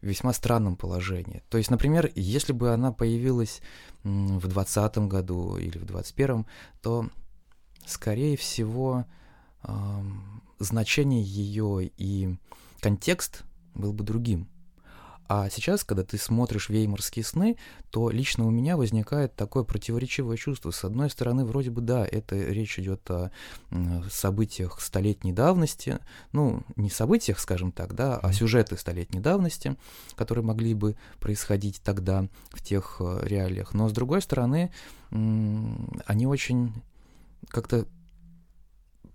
весьма 0.08 0.34
странном 0.34 0.76
положении. 0.76 1.44
То 1.50 1.58
есть, 1.58 1.72
например, 1.72 2.12
если 2.16 2.54
бы 2.54 2.74
она 2.74 2.92
появилась 2.92 3.62
в 4.04 4.40
2020 4.42 4.98
году 5.10 5.58
или 5.58 5.78
в 5.78 5.86
2021, 5.86 6.46
то, 6.82 7.08
скорее 7.86 8.38
всего, 8.38 9.06
значение 10.60 11.24
ее 11.24 11.92
и 11.98 12.36
контекст 12.82 13.44
был 13.76 13.94
бы 13.94 14.04
другим. 14.04 14.48
А 15.28 15.50
сейчас, 15.50 15.84
когда 15.84 16.04
ты 16.04 16.18
смотришь 16.18 16.70
веймарские 16.70 17.24
сны, 17.24 17.58
то 17.92 18.10
лично 18.10 18.46
у 18.46 18.52
меня 18.52 18.78
возникает 18.78 19.36
такое 19.36 19.64
противоречивое 19.64 20.38
чувство. 20.38 20.72
С 20.72 20.84
одной 20.84 21.10
стороны, 21.10 21.46
вроде 21.46 21.72
бы 21.72 21.82
да, 21.82 22.06
это 22.06 22.36
речь 22.36 22.78
идет 22.80 23.10
о 23.10 23.32
событиях 24.12 24.82
столетней 24.82 25.32
давности, 25.32 26.00
ну, 26.32 26.64
не 26.76 26.90
событиях, 26.90 27.40
скажем 27.40 27.72
так, 27.72 27.94
да, 27.96 28.18
а 28.18 28.34
сюжеты 28.34 28.78
столетней 28.78 29.20
давности, 29.20 29.78
которые 30.16 30.44
могли 30.44 30.74
бы 30.74 30.96
происходить 31.20 31.82
тогда 31.84 32.28
в 32.52 32.62
тех 32.62 32.98
э, 33.00 33.20
реалиях. 33.24 33.74
Но 33.74 33.90
с 33.90 33.92
другой 33.94 34.22
стороны, 34.22 34.72
они 35.10 36.28
очень 36.28 36.74
как-то 37.50 37.86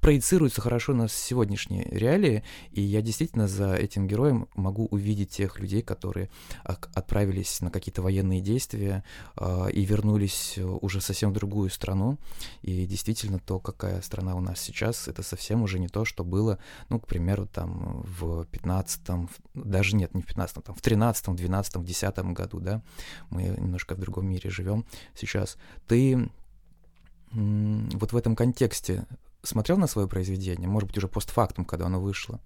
проецируется 0.01 0.61
хорошо 0.61 0.95
на 0.95 1.09
сегодняшние 1.09 1.85
реалии, 1.85 2.45
и 2.71 2.81
я 2.81 3.03
действительно 3.03 3.49
за 3.49 3.75
этим 3.75 4.07
героем 4.07 4.49
могу 4.55 4.87
увидеть 4.87 5.31
тех 5.31 5.59
людей, 5.59 5.83
которые 5.83 6.31
отправились 6.63 7.61
на 7.61 7.71
какие-то 7.71 8.03
военные 8.03 8.41
действия 8.41 9.05
э, 9.37 9.71
и 9.73 9.85
вернулись 9.85 10.59
уже 10.59 11.01
совсем 11.01 11.31
в 11.31 11.35
другую 11.35 11.71
страну. 11.71 12.19
И 12.63 12.87
действительно 12.87 13.39
то, 13.39 13.59
какая 13.59 14.01
страна 14.03 14.35
у 14.37 14.41
нас 14.41 14.61
сейчас, 14.61 15.09
это 15.09 15.23
совсем 15.23 15.63
уже 15.63 15.79
не 15.79 15.89
то, 15.89 16.05
что 16.05 16.25
было, 16.25 16.59
ну, 16.89 17.01
к 17.01 17.07
примеру, 17.07 17.47
там 17.47 18.03
в 18.05 18.43
15-м, 18.43 19.29
даже 19.55 19.97
нет, 19.97 20.15
не 20.15 20.23
в 20.23 20.27
15-м, 20.27 20.63
там 20.63 20.75
в 20.75 20.81
13-м, 20.81 21.35
12-м, 21.35 21.85
10 21.85 22.19
году, 22.33 22.61
да, 22.61 22.83
мы 23.31 23.43
немножко 23.43 23.95
в 23.95 24.01
другом 24.01 24.27
мире 24.27 24.51
живем 24.51 24.85
сейчас. 25.15 25.57
Ты 25.87 26.31
вот 27.33 28.13
в 28.13 28.17
этом 28.17 28.35
контексте 28.35 29.07
смотрел 29.43 29.79
на 29.79 29.87
свое 29.87 30.09
произведение? 30.09 30.69
Может 30.69 30.89
быть, 30.89 30.99
уже 30.99 31.09
постфактум, 31.09 31.65
когда 31.65 31.87
оно 31.87 32.01
вышло? 32.01 32.41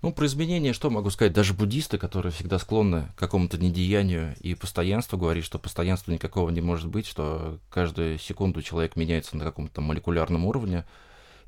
Ну, 0.00 0.12
про 0.12 0.26
изменения 0.26 0.72
что 0.72 0.90
могу 0.90 1.10
сказать? 1.10 1.32
Даже 1.32 1.54
буддисты, 1.54 1.98
которые 1.98 2.30
всегда 2.30 2.60
склонны 2.60 3.08
к 3.16 3.18
какому-то 3.18 3.58
недеянию 3.58 4.36
и 4.40 4.54
постоянству, 4.54 5.18
говорят, 5.18 5.44
что 5.44 5.58
постоянства 5.58 6.12
никакого 6.12 6.50
не 6.50 6.60
может 6.60 6.86
быть, 6.86 7.06
что 7.06 7.58
каждую 7.68 8.18
секунду 8.18 8.62
человек 8.62 8.94
меняется 8.94 9.36
на 9.36 9.44
каком-то 9.44 9.80
молекулярном 9.80 10.46
уровне. 10.46 10.84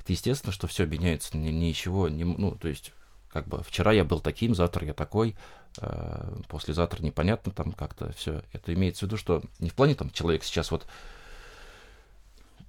Это 0.01 0.13
естественно, 0.13 0.53
что 0.53 0.67
все 0.67 0.85
меняется, 0.85 1.37
ни, 1.37 1.51
ничего, 1.51 2.09
ни, 2.09 2.25
ну, 2.25 2.57
то 2.57 2.67
есть, 2.67 2.93
как 3.29 3.47
бы 3.47 3.63
вчера 3.63 3.93
я 3.93 4.05
был 4.05 4.19
таким, 4.19 4.57
завтра 4.57 4.85
я 4.85 4.95
такой, 4.95 5.37
э, 5.81 6.41
послезавтра 6.49 7.05
непонятно 7.05 7.53
там 7.53 7.71
как-то 7.71 8.13
все. 8.15 8.43
Это 8.53 8.75
имеется 8.75 9.05
в 9.05 9.09
виду, 9.09 9.17
что 9.17 9.43
не 9.61 9.71
в 9.71 9.75
плане 9.75 9.95
там 9.95 10.11
человек 10.11 10.43
сейчас 10.43 10.73
вот 10.73 10.89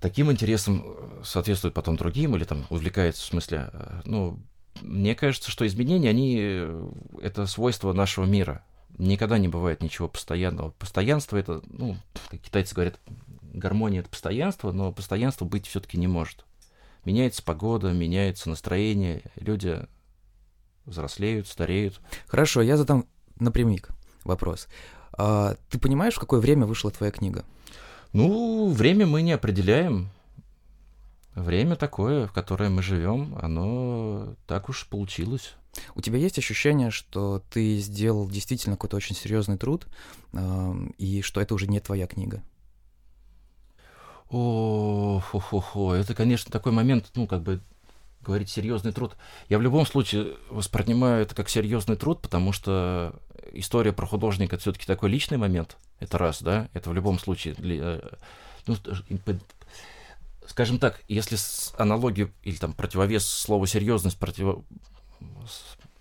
таким 0.01 0.31
интересом 0.31 0.83
э, 0.83 1.21
соответствует 1.23 1.73
потом 1.73 1.95
другим 1.95 2.35
или 2.35 2.43
там 2.43 2.65
увлекается, 2.69 3.21
в 3.21 3.25
смысле, 3.25 3.69
э, 3.71 4.01
ну, 4.05 4.39
мне 4.81 5.15
кажется, 5.15 5.51
что 5.51 5.65
изменения, 5.65 6.09
они, 6.09 6.37
э, 6.39 6.91
это 7.21 7.45
свойство 7.45 7.93
нашего 7.93 8.25
мира. 8.25 8.65
Никогда 8.97 9.37
не 9.37 9.47
бывает 9.47 9.81
ничего 9.81 10.09
постоянного. 10.09 10.71
Постоянство 10.71 11.37
это, 11.37 11.61
ну, 11.67 11.95
как 12.29 12.41
китайцы 12.41 12.75
говорят, 12.75 12.99
гармония 13.53 14.01
это 14.01 14.09
постоянство, 14.09 14.71
но 14.71 14.91
постоянство 14.91 15.45
быть 15.45 15.67
все-таки 15.67 15.97
не 15.97 16.07
может. 16.07 16.45
Меняется 17.05 17.41
погода, 17.43 17.91
меняется 17.93 18.49
настроение, 18.49 19.23
люди 19.35 19.79
взрослеют, 20.85 21.47
стареют. 21.47 21.99
Хорошо, 22.27 22.61
я 22.61 22.75
задам 22.75 23.05
напрямик 23.39 23.89
вопрос. 24.23 24.67
А, 25.13 25.55
ты 25.69 25.79
понимаешь, 25.79 26.15
в 26.15 26.19
какое 26.19 26.39
время 26.39 26.65
вышла 26.65 26.91
твоя 26.91 27.11
книга? 27.11 27.45
Ну, 28.13 28.69
время 28.69 29.05
мы 29.05 29.21
не 29.21 29.31
определяем. 29.31 30.09
Время 31.33 31.77
такое, 31.77 32.27
в 32.27 32.33
которое 32.33 32.69
мы 32.69 32.81
живем, 32.83 33.37
оно 33.41 34.35
так 34.47 34.67
уж 34.67 34.85
получилось. 34.87 35.53
У 35.95 36.01
тебя 36.01 36.17
есть 36.17 36.37
ощущение, 36.37 36.91
что 36.91 37.41
ты 37.49 37.77
сделал 37.77 38.29
действительно 38.29 38.75
какой-то 38.75 38.97
очень 38.97 39.15
серьезный 39.15 39.57
труд, 39.57 39.87
э, 40.33 40.73
и 40.97 41.21
что 41.21 41.39
это 41.39 41.53
уже 41.53 41.67
не 41.67 41.79
твоя 41.79 42.07
книга? 42.07 42.43
О, 44.29 45.21
хо, 45.25 45.39
хо, 45.39 45.59
хо. 45.61 45.93
это, 45.93 46.13
конечно, 46.13 46.51
такой 46.51 46.73
момент, 46.73 47.11
ну, 47.15 47.27
как 47.27 47.43
бы 47.43 47.61
говорить 48.23 48.49
серьезный 48.49 48.91
труд. 48.91 49.15
Я 49.49 49.57
в 49.57 49.61
любом 49.61 49.85
случае 49.85 50.35
воспринимаю 50.49 51.23
это 51.23 51.35
как 51.35 51.49
серьезный 51.49 51.95
труд, 51.95 52.21
потому 52.21 52.51
что 52.51 53.15
история 53.53 53.93
про 53.93 54.05
художника 54.05 54.55
это 54.55 54.61
все-таки 54.61 54.85
такой 54.85 55.09
личный 55.09 55.37
момент. 55.37 55.77
Это 55.99 56.17
раз, 56.17 56.41
да, 56.41 56.69
это 56.73 56.89
в 56.89 56.93
любом 56.93 57.19
случае, 57.19 57.55
э, 57.57 58.01
ну, 58.67 58.75
скажем 60.47 60.79
так, 60.79 61.01
если 61.07 61.37
аналогию 61.77 62.31
или 62.43 62.55
там 62.55 62.73
противовес 62.73 63.25
слову 63.25 63.65
серьезность 63.65 64.17
против... 64.17 64.59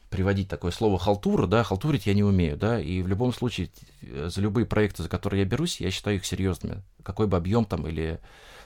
приводить 0.09 0.48
такое 0.48 0.72
слово 0.72 0.98
халтура, 0.98 1.46
да, 1.46 1.62
халтурить 1.62 2.06
я 2.06 2.14
не 2.14 2.24
умею, 2.24 2.56
да, 2.56 2.80
и 2.80 3.02
в 3.02 3.09
любом 3.09 3.33
случае 3.33 3.70
э, 4.02 4.28
за 4.33 4.40
любые 4.40 4.66
проекты, 4.66 5.02
за 5.02 5.09
которые 5.09 5.40
я 5.42 5.46
берусь, 5.46 5.80
я 5.80 5.90
считаю 5.90 6.16
их 6.16 6.26
серьезными, 6.26 6.83
какой 7.02 7.26
бы 7.26 7.37
объем 7.37 7.64
там 7.64 7.87
или 7.87 8.20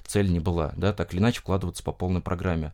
цель 0.06 0.30
ни 0.30 0.38
была, 0.38 0.72
да, 0.76 0.92
так 0.92 1.12
или 1.12 1.20
иначе 1.20 1.40
вкладываться 1.40 1.82
по 1.82 1.92
полной 1.92 2.20
программе 2.20 2.72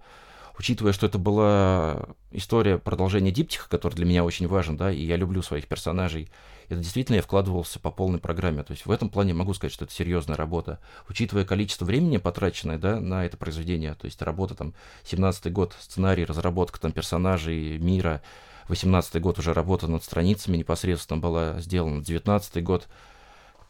учитывая, 0.58 0.92
что 0.92 1.06
это 1.06 1.18
была 1.18 2.08
история 2.30 2.78
продолжения 2.78 3.30
диптиха, 3.30 3.68
который 3.68 3.94
для 3.94 4.06
меня 4.06 4.24
очень 4.24 4.46
важен, 4.46 4.76
да, 4.76 4.90
и 4.92 5.02
я 5.02 5.16
люблю 5.16 5.42
своих 5.42 5.66
персонажей, 5.66 6.28
это 6.68 6.80
действительно 6.80 7.16
я 7.16 7.22
вкладывался 7.22 7.80
по 7.80 7.90
полной 7.90 8.20
программе. 8.20 8.62
То 8.62 8.72
есть 8.72 8.86
в 8.86 8.90
этом 8.90 9.08
плане 9.08 9.34
могу 9.34 9.54
сказать, 9.54 9.72
что 9.72 9.84
это 9.84 9.92
серьезная 9.92 10.36
работа. 10.36 10.78
Учитывая 11.08 11.44
количество 11.44 11.84
времени, 11.84 12.18
потраченное 12.18 12.78
да, 12.78 13.00
на 13.00 13.26
это 13.26 13.36
произведение, 13.36 13.94
то 13.94 14.04
есть 14.04 14.22
работа 14.22 14.54
там 14.54 14.74
17-й 15.04 15.50
год, 15.50 15.74
сценарий, 15.80 16.24
разработка 16.24 16.80
там 16.80 16.92
персонажей, 16.92 17.78
мира, 17.78 18.22
18-й 18.68 19.18
год 19.18 19.40
уже 19.40 19.52
работа 19.52 19.88
над 19.88 20.04
страницами 20.04 20.58
непосредственно 20.58 21.18
была 21.18 21.60
сделана, 21.60 22.00
19-й 22.00 22.62
год, 22.62 22.86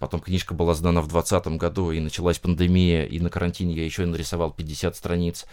Потом 0.00 0.20
книжка 0.20 0.54
была 0.54 0.72
сдана 0.72 1.02
в 1.02 1.08
2020 1.08 1.58
году, 1.58 1.90
и 1.90 2.00
началась 2.00 2.38
пандемия, 2.38 3.04
и 3.04 3.20
на 3.20 3.28
карантине 3.28 3.74
я 3.74 3.84
еще 3.84 4.06
нарисовал 4.06 4.50
50 4.50 4.96
страниц. 4.96 5.44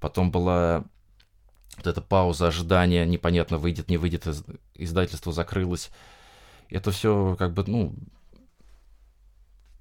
Потом 0.00 0.30
была 0.30 0.84
вот 1.76 1.86
эта 1.86 2.00
пауза 2.00 2.48
ожидания, 2.48 3.06
непонятно, 3.06 3.58
выйдет, 3.58 3.88
не 3.88 3.96
выйдет, 3.96 4.26
издательство 4.74 5.32
закрылось. 5.32 5.90
Это 6.68 6.90
все 6.90 7.36
как 7.38 7.52
бы, 7.52 7.64
ну, 7.66 7.94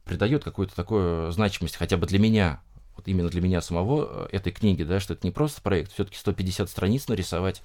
придает 0.06 0.44
какую-то 0.44 0.76
такую 0.76 1.32
значимость, 1.32 1.76
хотя 1.76 1.98
бы 1.98 2.08
для 2.08 2.20
меня, 2.20 2.62
вот 2.96 3.08
именно 3.08 3.30
для 3.30 3.42
меня 3.42 3.62
самого, 3.62 4.28
э, 4.32 4.36
этой 4.38 4.52
книги, 4.52 4.84
да, 4.84 5.00
что 5.00 5.14
это 5.14 5.26
не 5.26 5.32
просто 5.32 5.62
проект, 5.62 5.92
все-таки 5.94 6.18
150 6.18 6.70
страниц 6.70 7.08
нарисовать 7.08 7.62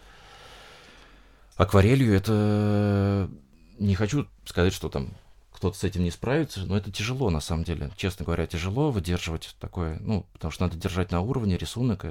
акварелью, 1.57 2.15
это 2.15 3.31
не 3.79 3.95
хочу 3.95 4.27
сказать, 4.45 4.73
что 4.73 4.89
там 4.89 5.11
кто-то 5.53 5.79
с 5.79 5.85
этим 5.85 6.03
не 6.03 6.11
справится, 6.11 6.61
но 6.67 6.77
это 6.77 6.91
тяжело, 6.91 7.31
на 7.31 7.41
самом 7.41 7.65
деле. 7.65 7.91
Честно 7.97 8.25
говоря, 8.25 8.47
тяжело 8.47 8.91
выдерживать 8.91 9.57
такое, 9.61 9.99
ну, 10.01 10.27
потому 10.33 10.51
что 10.51 10.65
надо 10.65 10.77
держать 10.77 11.13
на 11.13 11.21
уровне 11.21 11.57
рисунок, 11.57 12.05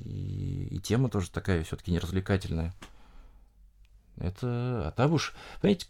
и, 0.00 0.68
и 0.70 0.78
тема 0.78 1.08
тоже 1.08 1.30
такая 1.30 1.62
все-таки 1.64 1.90
неразвлекательная. 1.90 2.74
Это, 4.16 4.88
а 4.88 4.92
там 4.96 5.12
уж, 5.12 5.34
понимаете, 5.60 5.86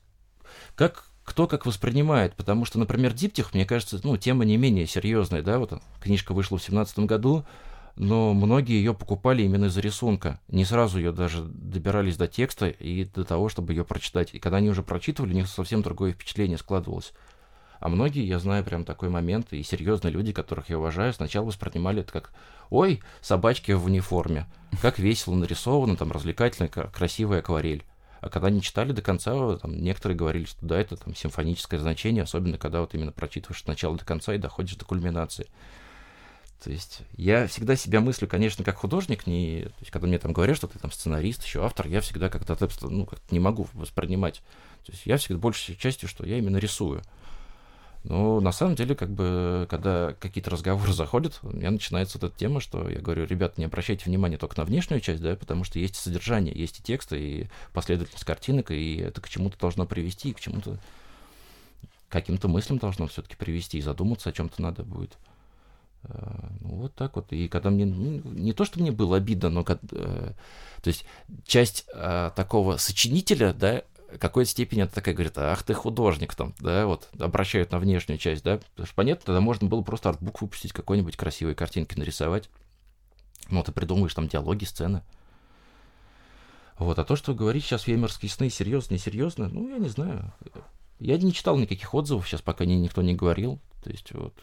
как 0.74 1.10
кто 1.24 1.46
как 1.46 1.64
воспринимает, 1.64 2.34
потому 2.34 2.64
что, 2.66 2.78
например, 2.78 3.14
диптих, 3.14 3.54
мне 3.54 3.64
кажется, 3.64 3.98
ну, 4.04 4.16
тема 4.16 4.44
не 4.44 4.58
менее 4.58 4.86
серьезная, 4.86 5.42
да, 5.42 5.58
вот 5.58 5.72
книжка 6.00 6.34
вышла 6.34 6.58
в 6.58 6.62
семнадцатом 6.62 7.06
году, 7.06 7.46
но 7.96 8.34
многие 8.34 8.76
ее 8.76 8.92
покупали 8.92 9.42
именно 9.42 9.66
из-за 9.66 9.80
рисунка. 9.80 10.40
Не 10.48 10.64
сразу 10.64 10.98
ее 10.98 11.12
даже 11.12 11.42
добирались 11.44 12.16
до 12.16 12.26
текста 12.28 12.68
и 12.68 13.04
до 13.04 13.24
того, 13.24 13.48
чтобы 13.48 13.72
ее 13.72 13.84
прочитать. 13.84 14.34
И 14.34 14.38
когда 14.38 14.58
они 14.58 14.68
уже 14.68 14.82
прочитывали, 14.82 15.32
у 15.32 15.36
них 15.36 15.48
совсем 15.48 15.80
другое 15.80 16.12
впечатление 16.12 16.58
складывалось. 16.58 17.12
А 17.80 17.88
многие, 17.88 18.26
я 18.26 18.38
знаю 18.38 18.64
прям 18.64 18.84
такой 18.84 19.08
момент, 19.08 19.52
и 19.52 19.62
серьезные 19.62 20.12
люди, 20.12 20.32
которых 20.32 20.70
я 20.70 20.78
уважаю, 20.78 21.12
сначала 21.12 21.46
воспринимали 21.46 22.00
это 22.00 22.12
как 22.12 22.32
«Ой, 22.70 23.02
собачки 23.20 23.72
в 23.72 23.84
униформе, 23.84 24.46
как 24.80 24.98
весело 24.98 25.34
нарисовано, 25.34 25.96
там 25.96 26.12
развлекательно, 26.12 26.68
красивая 26.68 27.40
акварель». 27.40 27.84
А 28.20 28.30
когда 28.30 28.48
они 28.48 28.62
читали 28.62 28.92
до 28.92 29.02
конца, 29.02 29.58
там, 29.58 29.78
некоторые 29.78 30.16
говорили, 30.16 30.46
что 30.46 30.64
да, 30.64 30.80
это 30.80 30.96
там 30.96 31.14
симфоническое 31.14 31.78
значение, 31.78 32.22
особенно 32.22 32.56
когда 32.56 32.80
вот 32.80 32.94
именно 32.94 33.12
прочитываешь 33.12 33.60
от 33.60 33.68
начала 33.68 33.98
до 33.98 34.04
конца 34.06 34.34
и 34.34 34.38
доходишь 34.38 34.76
до 34.76 34.86
кульминации. 34.86 35.46
То 36.62 36.70
есть 36.70 37.02
я 37.18 37.46
всегда 37.46 37.76
себя 37.76 38.00
мыслю, 38.00 38.26
конечно, 38.26 38.64
как 38.64 38.76
художник, 38.76 39.26
не, 39.26 39.64
то 39.64 39.74
есть, 39.80 39.90
когда 39.90 40.06
мне 40.08 40.18
там 40.18 40.32
говорят, 40.32 40.56
что 40.56 40.66
ты 40.66 40.78
там 40.78 40.90
сценарист, 40.90 41.44
еще 41.44 41.62
автор, 41.62 41.86
я 41.86 42.00
всегда 42.00 42.30
как-то 42.30 42.56
ну, 42.88 43.04
как 43.04 43.20
не 43.30 43.40
могу 43.40 43.68
воспринимать. 43.74 44.40
То 44.86 44.92
есть 44.92 45.04
я 45.04 45.18
всегда 45.18 45.38
большей 45.38 45.76
частью, 45.76 46.08
что 46.08 46.24
я 46.24 46.38
именно 46.38 46.56
рисую. 46.56 47.02
Но 48.04 48.38
на 48.40 48.52
самом 48.52 48.74
деле, 48.74 48.94
как 48.94 49.10
бы, 49.10 49.66
когда 49.70 50.14
какие-то 50.20 50.50
разговоры 50.50 50.92
заходят, 50.94 51.38
у 51.42 51.56
меня 51.56 51.70
начинается 51.70 52.18
эта 52.18 52.30
тема, 52.30 52.60
что 52.60 52.88
я 52.88 53.00
говорю, 53.00 53.24
ребят, 53.24 53.58
не 53.58 53.64
обращайте 53.64 54.04
внимания 54.04 54.36
только 54.36 54.58
на 54.58 54.64
внешнюю 54.64 55.00
часть, 55.00 55.22
да, 55.22 55.34
потому 55.36 55.64
что 55.64 55.78
есть 55.78 55.96
содержание, 55.96 56.54
есть 56.54 56.80
и 56.80 56.82
тексты, 56.82 57.18
и 57.18 57.48
последовательность 57.72 58.24
картинок, 58.24 58.70
и 58.70 58.96
это 58.96 59.20
к 59.20 59.28
чему-то 59.28 59.58
должно 59.58 59.86
привести, 59.86 60.30
и 60.30 60.34
к 60.34 60.40
чему-то, 60.40 60.78
каким-то 62.10 62.46
мыслям 62.46 62.78
должно 62.78 63.06
все-таки 63.06 63.36
привести, 63.36 63.78
и 63.78 63.82
задуматься 63.82 64.28
о 64.28 64.32
чем-то 64.32 64.60
надо 64.60 64.82
будет. 64.82 65.16
Э, 66.04 66.48
ну, 66.60 66.68
вот 66.76 66.94
так 66.94 67.16
вот. 67.16 67.32
И 67.32 67.48
когда 67.48 67.70
мне, 67.70 67.86
ну, 67.86 68.20
не 68.24 68.52
то, 68.52 68.66
что 68.66 68.80
мне 68.80 68.92
было 68.92 69.16
обидно, 69.16 69.48
но, 69.48 69.62
э, 69.62 69.64
то 69.66 70.88
есть 70.88 71.06
часть 71.46 71.86
э, 71.94 72.30
такого 72.36 72.76
сочинителя, 72.76 73.54
да, 73.54 73.82
какой-то 74.18 74.50
степени 74.50 74.82
это 74.82 74.94
такая 74.94 75.14
говорит, 75.14 75.36
ах 75.38 75.62
ты 75.62 75.74
художник 75.74 76.34
там, 76.34 76.54
да, 76.58 76.86
вот, 76.86 77.08
обращают 77.18 77.72
на 77.72 77.78
внешнюю 77.78 78.18
часть, 78.18 78.44
да, 78.44 78.58
потому 78.58 78.86
что 78.86 78.94
понятно, 78.94 79.26
тогда 79.26 79.40
можно 79.40 79.68
было 79.68 79.82
просто 79.82 80.10
артбук 80.10 80.42
выпустить, 80.42 80.72
какой-нибудь 80.72 81.16
красивой 81.16 81.54
картинки 81.54 81.98
нарисовать, 81.98 82.50
ну, 83.48 83.62
ты 83.62 83.72
придумываешь 83.72 84.14
там 84.14 84.28
диалоги, 84.28 84.64
сцены. 84.64 85.02
Вот, 86.78 86.98
а 86.98 87.04
то, 87.04 87.14
что 87.14 87.34
говорить 87.34 87.64
сейчас 87.64 87.86
веймарские 87.86 88.30
сны, 88.30 88.50
серьезно, 88.50 88.94
несерьезно, 88.94 89.48
ну, 89.48 89.68
я 89.68 89.78
не 89.78 89.88
знаю. 89.88 90.32
Я 90.98 91.18
не 91.18 91.32
читал 91.32 91.56
никаких 91.56 91.94
отзывов, 91.94 92.26
сейчас 92.26 92.40
пока 92.40 92.64
ни, 92.64 92.74
никто 92.74 93.02
не 93.02 93.14
говорил, 93.14 93.60
то 93.82 93.90
есть 93.90 94.12
вот 94.12 94.34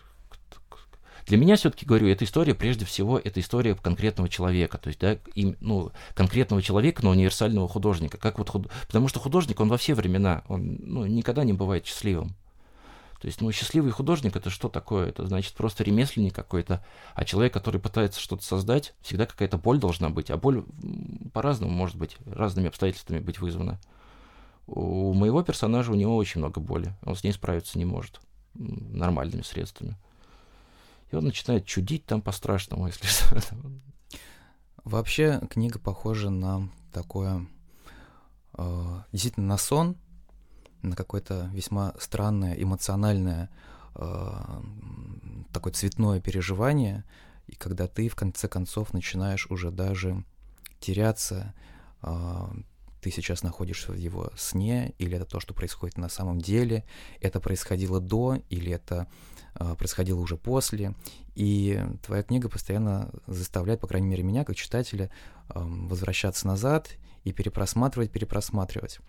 для 1.28 1.38
меня 1.38 1.56
все-таки, 1.56 1.86
говорю, 1.86 2.08
эта 2.08 2.26
история, 2.26 2.54
прежде 2.56 2.86
всего, 2.86 3.20
это 3.20 3.40
история 3.40 3.76
конкретного 3.76 4.30
человека, 4.30 4.78
то 4.78 4.88
есть, 4.88 5.00
да, 5.00 5.18
им, 5.36 5.58
ну, 5.60 5.92
конкретного 6.14 6.62
человека, 6.62 7.04
но 7.04 7.12
универсального 7.12 7.68
художника. 7.68 8.18
Как 8.18 8.40
вот 8.40 8.50
худ... 8.50 8.72
Потому 8.88 9.08
что 9.08 9.20
художник, 9.20 9.60
он 9.60 9.70
во 9.70 9.78
все 9.78 9.94
времена, 9.94 10.44
он 10.48 10.78
ну, 10.80 11.06
никогда 11.06 11.44
не 11.44 11.54
бывает 11.54 11.86
счастливым. 11.86 12.36
То 13.22 13.28
есть, 13.28 13.40
ну, 13.40 13.52
счастливый 13.52 13.92
художник 13.92 14.36
это 14.36 14.50
что 14.50 14.68
такое? 14.68 15.10
Это 15.10 15.28
значит 15.28 15.54
просто 15.54 15.84
ремесленник 15.84 16.34
какой-то, 16.34 16.84
а 17.14 17.24
человек, 17.24 17.54
который 17.54 17.80
пытается 17.80 18.20
что-то 18.20 18.44
создать, 18.44 18.96
всегда 19.04 19.28
какая-то 19.28 19.60
боль 19.60 19.78
должна 19.78 20.10
быть, 20.10 20.32
а 20.32 20.38
боль 20.38 20.64
по-разному 21.32 21.72
может 21.72 21.98
быть, 21.98 22.18
разными 22.26 22.70
обстоятельствами 22.70 23.20
быть 23.20 23.40
вызвана. 23.40 23.80
У 24.66 25.14
моего 25.14 25.44
персонажа 25.44 25.92
у 25.92 25.96
него 25.96 26.16
очень 26.16 26.40
много 26.40 26.60
боли, 26.60 26.96
он 27.04 27.16
с 27.16 27.24
ней 27.24 27.32
справиться 27.32 27.78
не 27.78 27.86
может 27.86 28.22
нормальными 28.56 29.44
средствами. 29.44 29.98
И 31.12 31.16
он 31.16 31.26
начинает 31.26 31.66
чудить 31.66 32.06
там 32.06 32.22
по-страшному, 32.22 32.88
если 32.88 33.06
что. 33.08 33.42
Вообще 34.84 35.42
книга 35.50 35.78
похожа 35.78 36.30
на 36.30 36.70
такое, 36.92 37.48
э, 38.58 39.02
действительно, 39.12 39.48
на 39.48 39.58
сон, 39.58 39.96
на 40.82 40.96
какое-то 40.96 41.50
весьма 41.54 41.94
странное, 42.00 42.54
эмоциональное, 42.54 43.50
э, 43.96 44.62
такое 45.54 45.74
цветное 45.74 46.20
переживание, 46.20 47.04
и 47.48 47.56
когда 47.56 47.88
ты 47.88 48.10
в 48.10 48.16
конце 48.16 48.48
концов 48.48 48.94
начинаешь 48.94 49.48
уже 49.48 49.70
даже 49.70 50.24
теряться, 50.80 51.54
э, 52.02 52.48
ты 53.02 53.12
сейчас 53.12 53.44
находишься 53.44 53.92
в 53.92 53.96
его 53.96 54.32
сне, 54.38 54.94
или 54.98 55.18
это 55.18 55.26
то, 55.26 55.40
что 55.40 55.54
происходит 55.54 55.98
на 55.98 56.10
самом 56.10 56.40
деле, 56.40 56.86
это 57.20 57.40
происходило 57.40 58.00
до, 58.00 58.38
или 58.50 58.72
это 58.72 59.08
а, 59.56 59.76
происходило 59.76 60.20
уже 60.20 60.38
после, 60.38 60.96
и 61.36 61.84
твоя 62.06 62.24
книга 62.24 62.50
постоянно 62.50 63.12
заставляет, 63.28 63.82
по 63.82 63.88
крайней 63.88 64.08
мере, 64.08 64.24
меня, 64.24 64.46
как 64.46 64.56
читателя, 64.56 65.12
возвращаться 65.54 66.48
назад 66.48 66.92
и 67.24 67.34
перепросматривать, 67.34 68.12
перепросматривать. 68.12 69.00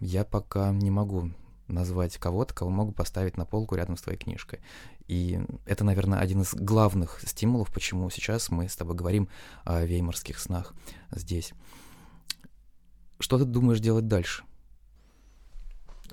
Я 0.00 0.24
пока 0.24 0.70
не 0.70 0.90
могу 0.90 1.30
назвать 1.68 2.16
кого-то, 2.16 2.54
кого 2.54 2.70
могу 2.70 2.92
поставить 2.92 3.36
на 3.36 3.44
полку 3.44 3.74
рядом 3.74 3.96
с 3.96 4.02
твоей 4.02 4.18
книжкой. 4.18 4.60
И 5.08 5.40
это, 5.66 5.84
наверное, 5.84 6.20
один 6.20 6.42
из 6.42 6.54
главных 6.54 7.20
стимулов, 7.26 7.72
почему 7.72 8.08
сейчас 8.10 8.50
мы 8.50 8.68
с 8.68 8.76
тобой 8.76 8.94
говорим 8.94 9.28
о 9.64 9.84
веймарских 9.84 10.38
снах 10.38 10.74
здесь. 11.10 11.52
Что 13.18 13.38
ты 13.38 13.44
думаешь 13.44 13.80
делать 13.80 14.08
дальше? 14.08 14.44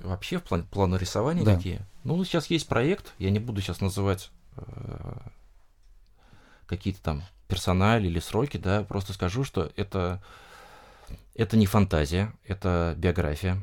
Вообще 0.00 0.38
в 0.38 0.42
плане 0.42 0.64
плана 0.64 0.96
рисования 0.96 1.44
да. 1.44 1.56
какие? 1.56 1.82
Ну, 2.02 2.22
сейчас 2.24 2.46
есть 2.48 2.66
проект, 2.66 3.14
я 3.18 3.30
не 3.30 3.38
буду 3.38 3.60
сейчас 3.60 3.80
называть 3.80 4.30
э, 4.56 5.16
какие-то 6.66 7.02
там 7.02 7.22
персонали 7.48 8.06
или 8.06 8.18
сроки, 8.18 8.56
да, 8.56 8.82
просто 8.82 9.12
скажу, 9.12 9.44
что 9.44 9.70
это, 9.76 10.22
это 11.34 11.56
не 11.56 11.66
фантазия, 11.66 12.32
это 12.44 12.94
биография. 12.96 13.62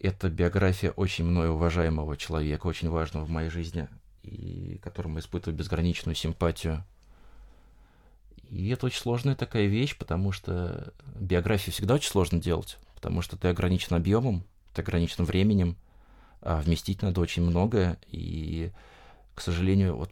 Это 0.00 0.28
биография 0.28 0.90
очень 0.90 1.24
мной 1.24 1.48
уважаемого 1.48 2.16
человека, 2.16 2.66
очень 2.66 2.90
важного 2.90 3.24
в 3.24 3.30
моей 3.30 3.50
жизни, 3.50 3.88
и 4.22 4.78
которому 4.82 5.20
испытываю 5.20 5.56
безграничную 5.56 6.16
симпатию. 6.16 6.84
И 8.52 8.68
это 8.68 8.84
очень 8.84 9.00
сложная 9.00 9.34
такая 9.34 9.64
вещь, 9.64 9.96
потому 9.96 10.30
что 10.30 10.92
биографию 11.14 11.72
всегда 11.72 11.94
очень 11.94 12.10
сложно 12.10 12.38
делать, 12.38 12.76
потому 12.94 13.22
что 13.22 13.38
ты 13.38 13.48
ограничен 13.48 13.96
объемом, 13.96 14.44
ограниченным 14.74 15.24
временем, 15.24 15.74
а 16.42 16.60
вместить 16.60 17.00
надо 17.00 17.22
очень 17.22 17.42
многое, 17.42 17.98
и, 18.08 18.70
к 19.34 19.40
сожалению, 19.40 19.96
вот 19.96 20.10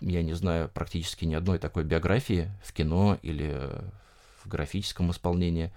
я 0.00 0.22
не 0.22 0.32
знаю 0.32 0.70
практически 0.72 1.26
ни 1.26 1.34
одной 1.34 1.58
такой 1.58 1.84
биографии 1.84 2.50
в 2.64 2.72
кино 2.72 3.18
или 3.20 3.70
в 4.42 4.48
графическом 4.48 5.10
исполнении, 5.10 5.70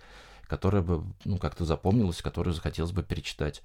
которая 0.44 0.82
бы, 0.82 1.04
ну, 1.26 1.38
как-то 1.38 1.66
запомнилась, 1.66 2.22
которую 2.22 2.54
захотелось 2.54 2.94
бы 2.94 3.04
перечитать. 3.04 3.62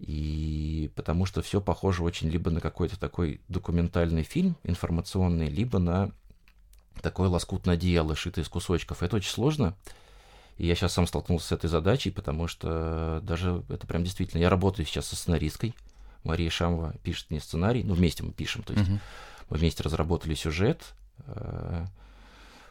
И 0.00 0.90
потому 0.96 1.26
что 1.26 1.42
все 1.42 1.60
похоже 1.60 2.02
очень 2.02 2.28
либо 2.28 2.50
на 2.50 2.60
какой-то 2.60 2.98
такой 2.98 3.40
документальный 3.46 4.24
фильм 4.24 4.56
информационный, 4.64 5.46
либо 5.46 5.78
на 5.78 6.10
такое 7.02 7.28
лоскутное 7.28 7.74
одеяло, 7.74 8.16
шитое 8.16 8.44
из 8.44 8.48
кусочков. 8.48 9.02
Это 9.02 9.16
очень 9.16 9.30
сложно. 9.30 9.74
И 10.58 10.66
я 10.66 10.74
сейчас 10.74 10.94
сам 10.94 11.06
столкнулся 11.06 11.48
с 11.48 11.52
этой 11.52 11.68
задачей, 11.68 12.10
потому 12.10 12.48
что 12.48 13.20
даже 13.22 13.62
это 13.68 13.86
прям 13.86 14.04
действительно... 14.04 14.40
Я 14.40 14.48
работаю 14.48 14.86
сейчас 14.86 15.06
со 15.06 15.16
сценаристкой. 15.16 15.74
Мария 16.24 16.50
Шамова 16.50 16.94
пишет 17.02 17.30
мне 17.30 17.40
сценарий. 17.40 17.84
Ну, 17.84 17.94
вместе 17.94 18.22
мы 18.22 18.32
пишем. 18.32 18.62
То 18.62 18.72
есть 18.72 18.88
uh-huh. 18.88 18.98
мы 19.50 19.56
вместе 19.56 19.82
разработали 19.82 20.34
сюжет, 20.34 20.94
э, 21.26 21.84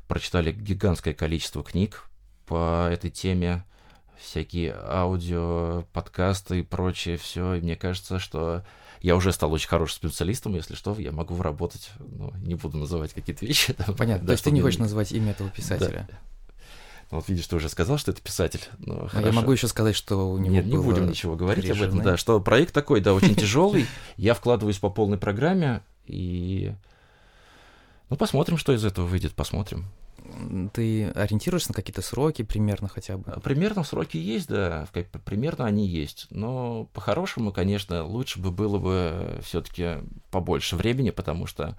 прочитали 0.07 0.51
гигантское 0.51 1.13
количество 1.13 1.63
книг 1.63 2.09
по 2.47 2.89
этой 2.91 3.11
теме, 3.11 3.63
всякие 4.19 4.75
аудио, 4.75 5.85
подкасты 5.93 6.59
и 6.59 6.63
прочее, 6.63 7.17
все. 7.17 7.55
И 7.55 7.61
мне 7.61 7.75
кажется, 7.75 8.19
что 8.19 8.63
я 9.01 9.15
уже 9.15 9.31
стал 9.31 9.51
очень 9.53 9.67
хорошим 9.67 9.97
специалистом, 9.97 10.55
если 10.55 10.75
что, 10.75 10.95
я 10.97 11.11
могу 11.11 11.39
работать, 11.41 11.91
ну, 11.99 12.33
не 12.37 12.55
буду 12.55 12.77
называть 12.77 13.13
какие-то 13.13 13.45
вещи. 13.45 13.73
Понятно, 13.97 14.21
да, 14.21 14.27
то 14.27 14.31
есть 14.31 14.43
ты 14.43 14.51
не 14.51 14.61
хочешь 14.61 14.79
назвать 14.79 15.11
имя 15.11 15.31
этого 15.31 15.49
писателя? 15.49 16.07
Да. 16.09 16.19
Ну, 17.11 17.17
вот 17.17 17.29
видишь, 17.29 17.45
ты 17.45 17.55
уже 17.55 17.69
сказал, 17.69 17.97
что 17.97 18.11
это 18.11 18.21
писатель. 18.21 18.61
Ну, 18.79 19.07
а 19.13 19.21
я 19.21 19.31
могу 19.31 19.51
еще 19.51 19.67
сказать, 19.67 19.95
что 19.95 20.31
у 20.31 20.37
него 20.37 20.55
Нет, 20.55 20.65
не 20.65 20.77
будем 20.77 21.07
ничего 21.07 21.35
говорить 21.35 21.69
об 21.69 21.81
этом, 21.81 22.01
да, 22.01 22.17
что 22.17 22.39
проект 22.39 22.73
такой, 22.73 23.01
да, 23.01 23.13
очень 23.13 23.35
тяжелый. 23.35 23.85
Я 24.17 24.33
вкладываюсь 24.33 24.79
по 24.79 24.89
полной 24.89 25.17
программе, 25.17 25.81
и... 26.07 26.73
Ну, 28.09 28.17
посмотрим, 28.17 28.57
что 28.57 28.73
из 28.73 28.85
этого 28.85 29.05
выйдет, 29.05 29.33
посмотрим. 29.33 29.85
Ты 30.73 31.07
ориентируешься 31.09 31.69
на 31.69 31.75
какие-то 31.75 32.01
сроки 32.01 32.41
примерно 32.43 32.87
хотя 32.87 33.17
бы? 33.17 33.39
Примерно 33.41 33.83
сроки 33.83 34.17
есть, 34.17 34.47
да, 34.47 34.87
примерно 35.23 35.65
они 35.65 35.87
есть. 35.87 36.27
Но 36.29 36.85
по-хорошему, 36.93 37.51
конечно, 37.51 38.03
лучше 38.03 38.39
бы 38.39 38.51
было 38.51 38.77
бы 38.77 39.39
все-таки 39.43 39.99
побольше 40.31 40.75
времени, 40.75 41.09
потому 41.11 41.45
что 41.47 41.77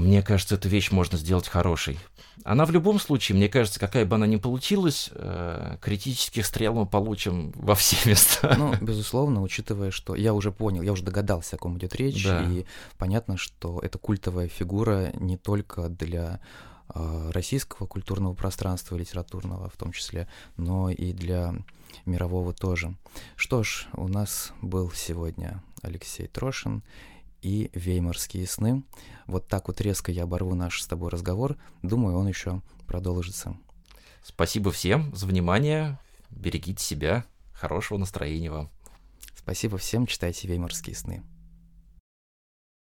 мне 0.00 0.22
кажется, 0.22 0.54
эту 0.54 0.68
вещь 0.68 0.90
можно 0.90 1.18
сделать 1.18 1.46
хорошей. 1.46 1.98
Она 2.44 2.64
в 2.64 2.70
любом 2.70 2.98
случае, 2.98 3.36
мне 3.36 3.48
кажется, 3.48 3.78
какая 3.78 4.06
бы 4.06 4.16
она 4.16 4.26
ни 4.26 4.36
получилась, 4.36 5.10
э, 5.12 5.76
критических 5.80 6.46
стрел 6.46 6.74
мы 6.74 6.86
получим 6.86 7.52
во 7.54 7.74
все 7.74 7.96
места. 8.08 8.54
Ну, 8.56 8.74
безусловно, 8.80 9.42
учитывая, 9.42 9.90
что 9.90 10.14
я 10.14 10.32
уже 10.32 10.50
понял, 10.50 10.82
я 10.82 10.92
уже 10.92 11.04
догадался, 11.04 11.56
о 11.56 11.58
ком 11.58 11.76
идет 11.76 11.94
речь, 11.96 12.24
да. 12.24 12.42
и 12.44 12.64
понятно, 12.96 13.36
что 13.36 13.78
это 13.80 13.98
культовая 13.98 14.48
фигура 14.48 15.12
не 15.18 15.36
только 15.36 15.88
для 15.88 16.40
э, 16.94 17.30
российского 17.32 17.86
культурного 17.86 18.32
пространства, 18.32 18.96
литературного 18.96 19.68
в 19.68 19.76
том 19.76 19.92
числе, 19.92 20.26
но 20.56 20.90
и 20.90 21.12
для 21.12 21.54
мирового 22.06 22.54
тоже. 22.54 22.94
Что 23.36 23.62
ж, 23.62 23.86
у 23.92 24.08
нас 24.08 24.52
был 24.62 24.90
сегодня 24.92 25.62
Алексей 25.82 26.26
Трошин 26.26 26.82
и 27.42 27.70
веймарские 27.74 28.46
сны. 28.46 28.84
Вот 29.26 29.48
так 29.48 29.68
вот 29.68 29.80
резко 29.80 30.12
я 30.12 30.24
оборву 30.24 30.54
наш 30.54 30.82
с 30.82 30.86
тобой 30.86 31.10
разговор. 31.10 31.56
Думаю, 31.82 32.16
он 32.16 32.28
еще 32.28 32.62
продолжится. 32.86 33.56
Спасибо 34.22 34.70
всем 34.70 35.14
за 35.14 35.26
внимание. 35.26 35.98
Берегите 36.30 36.82
себя. 36.82 37.24
Хорошего 37.52 37.98
настроения 37.98 38.50
вам. 38.50 38.70
Спасибо 39.34 39.78
всем. 39.78 40.06
Читайте 40.06 40.48
веймарские 40.48 40.96
сны. 40.96 41.22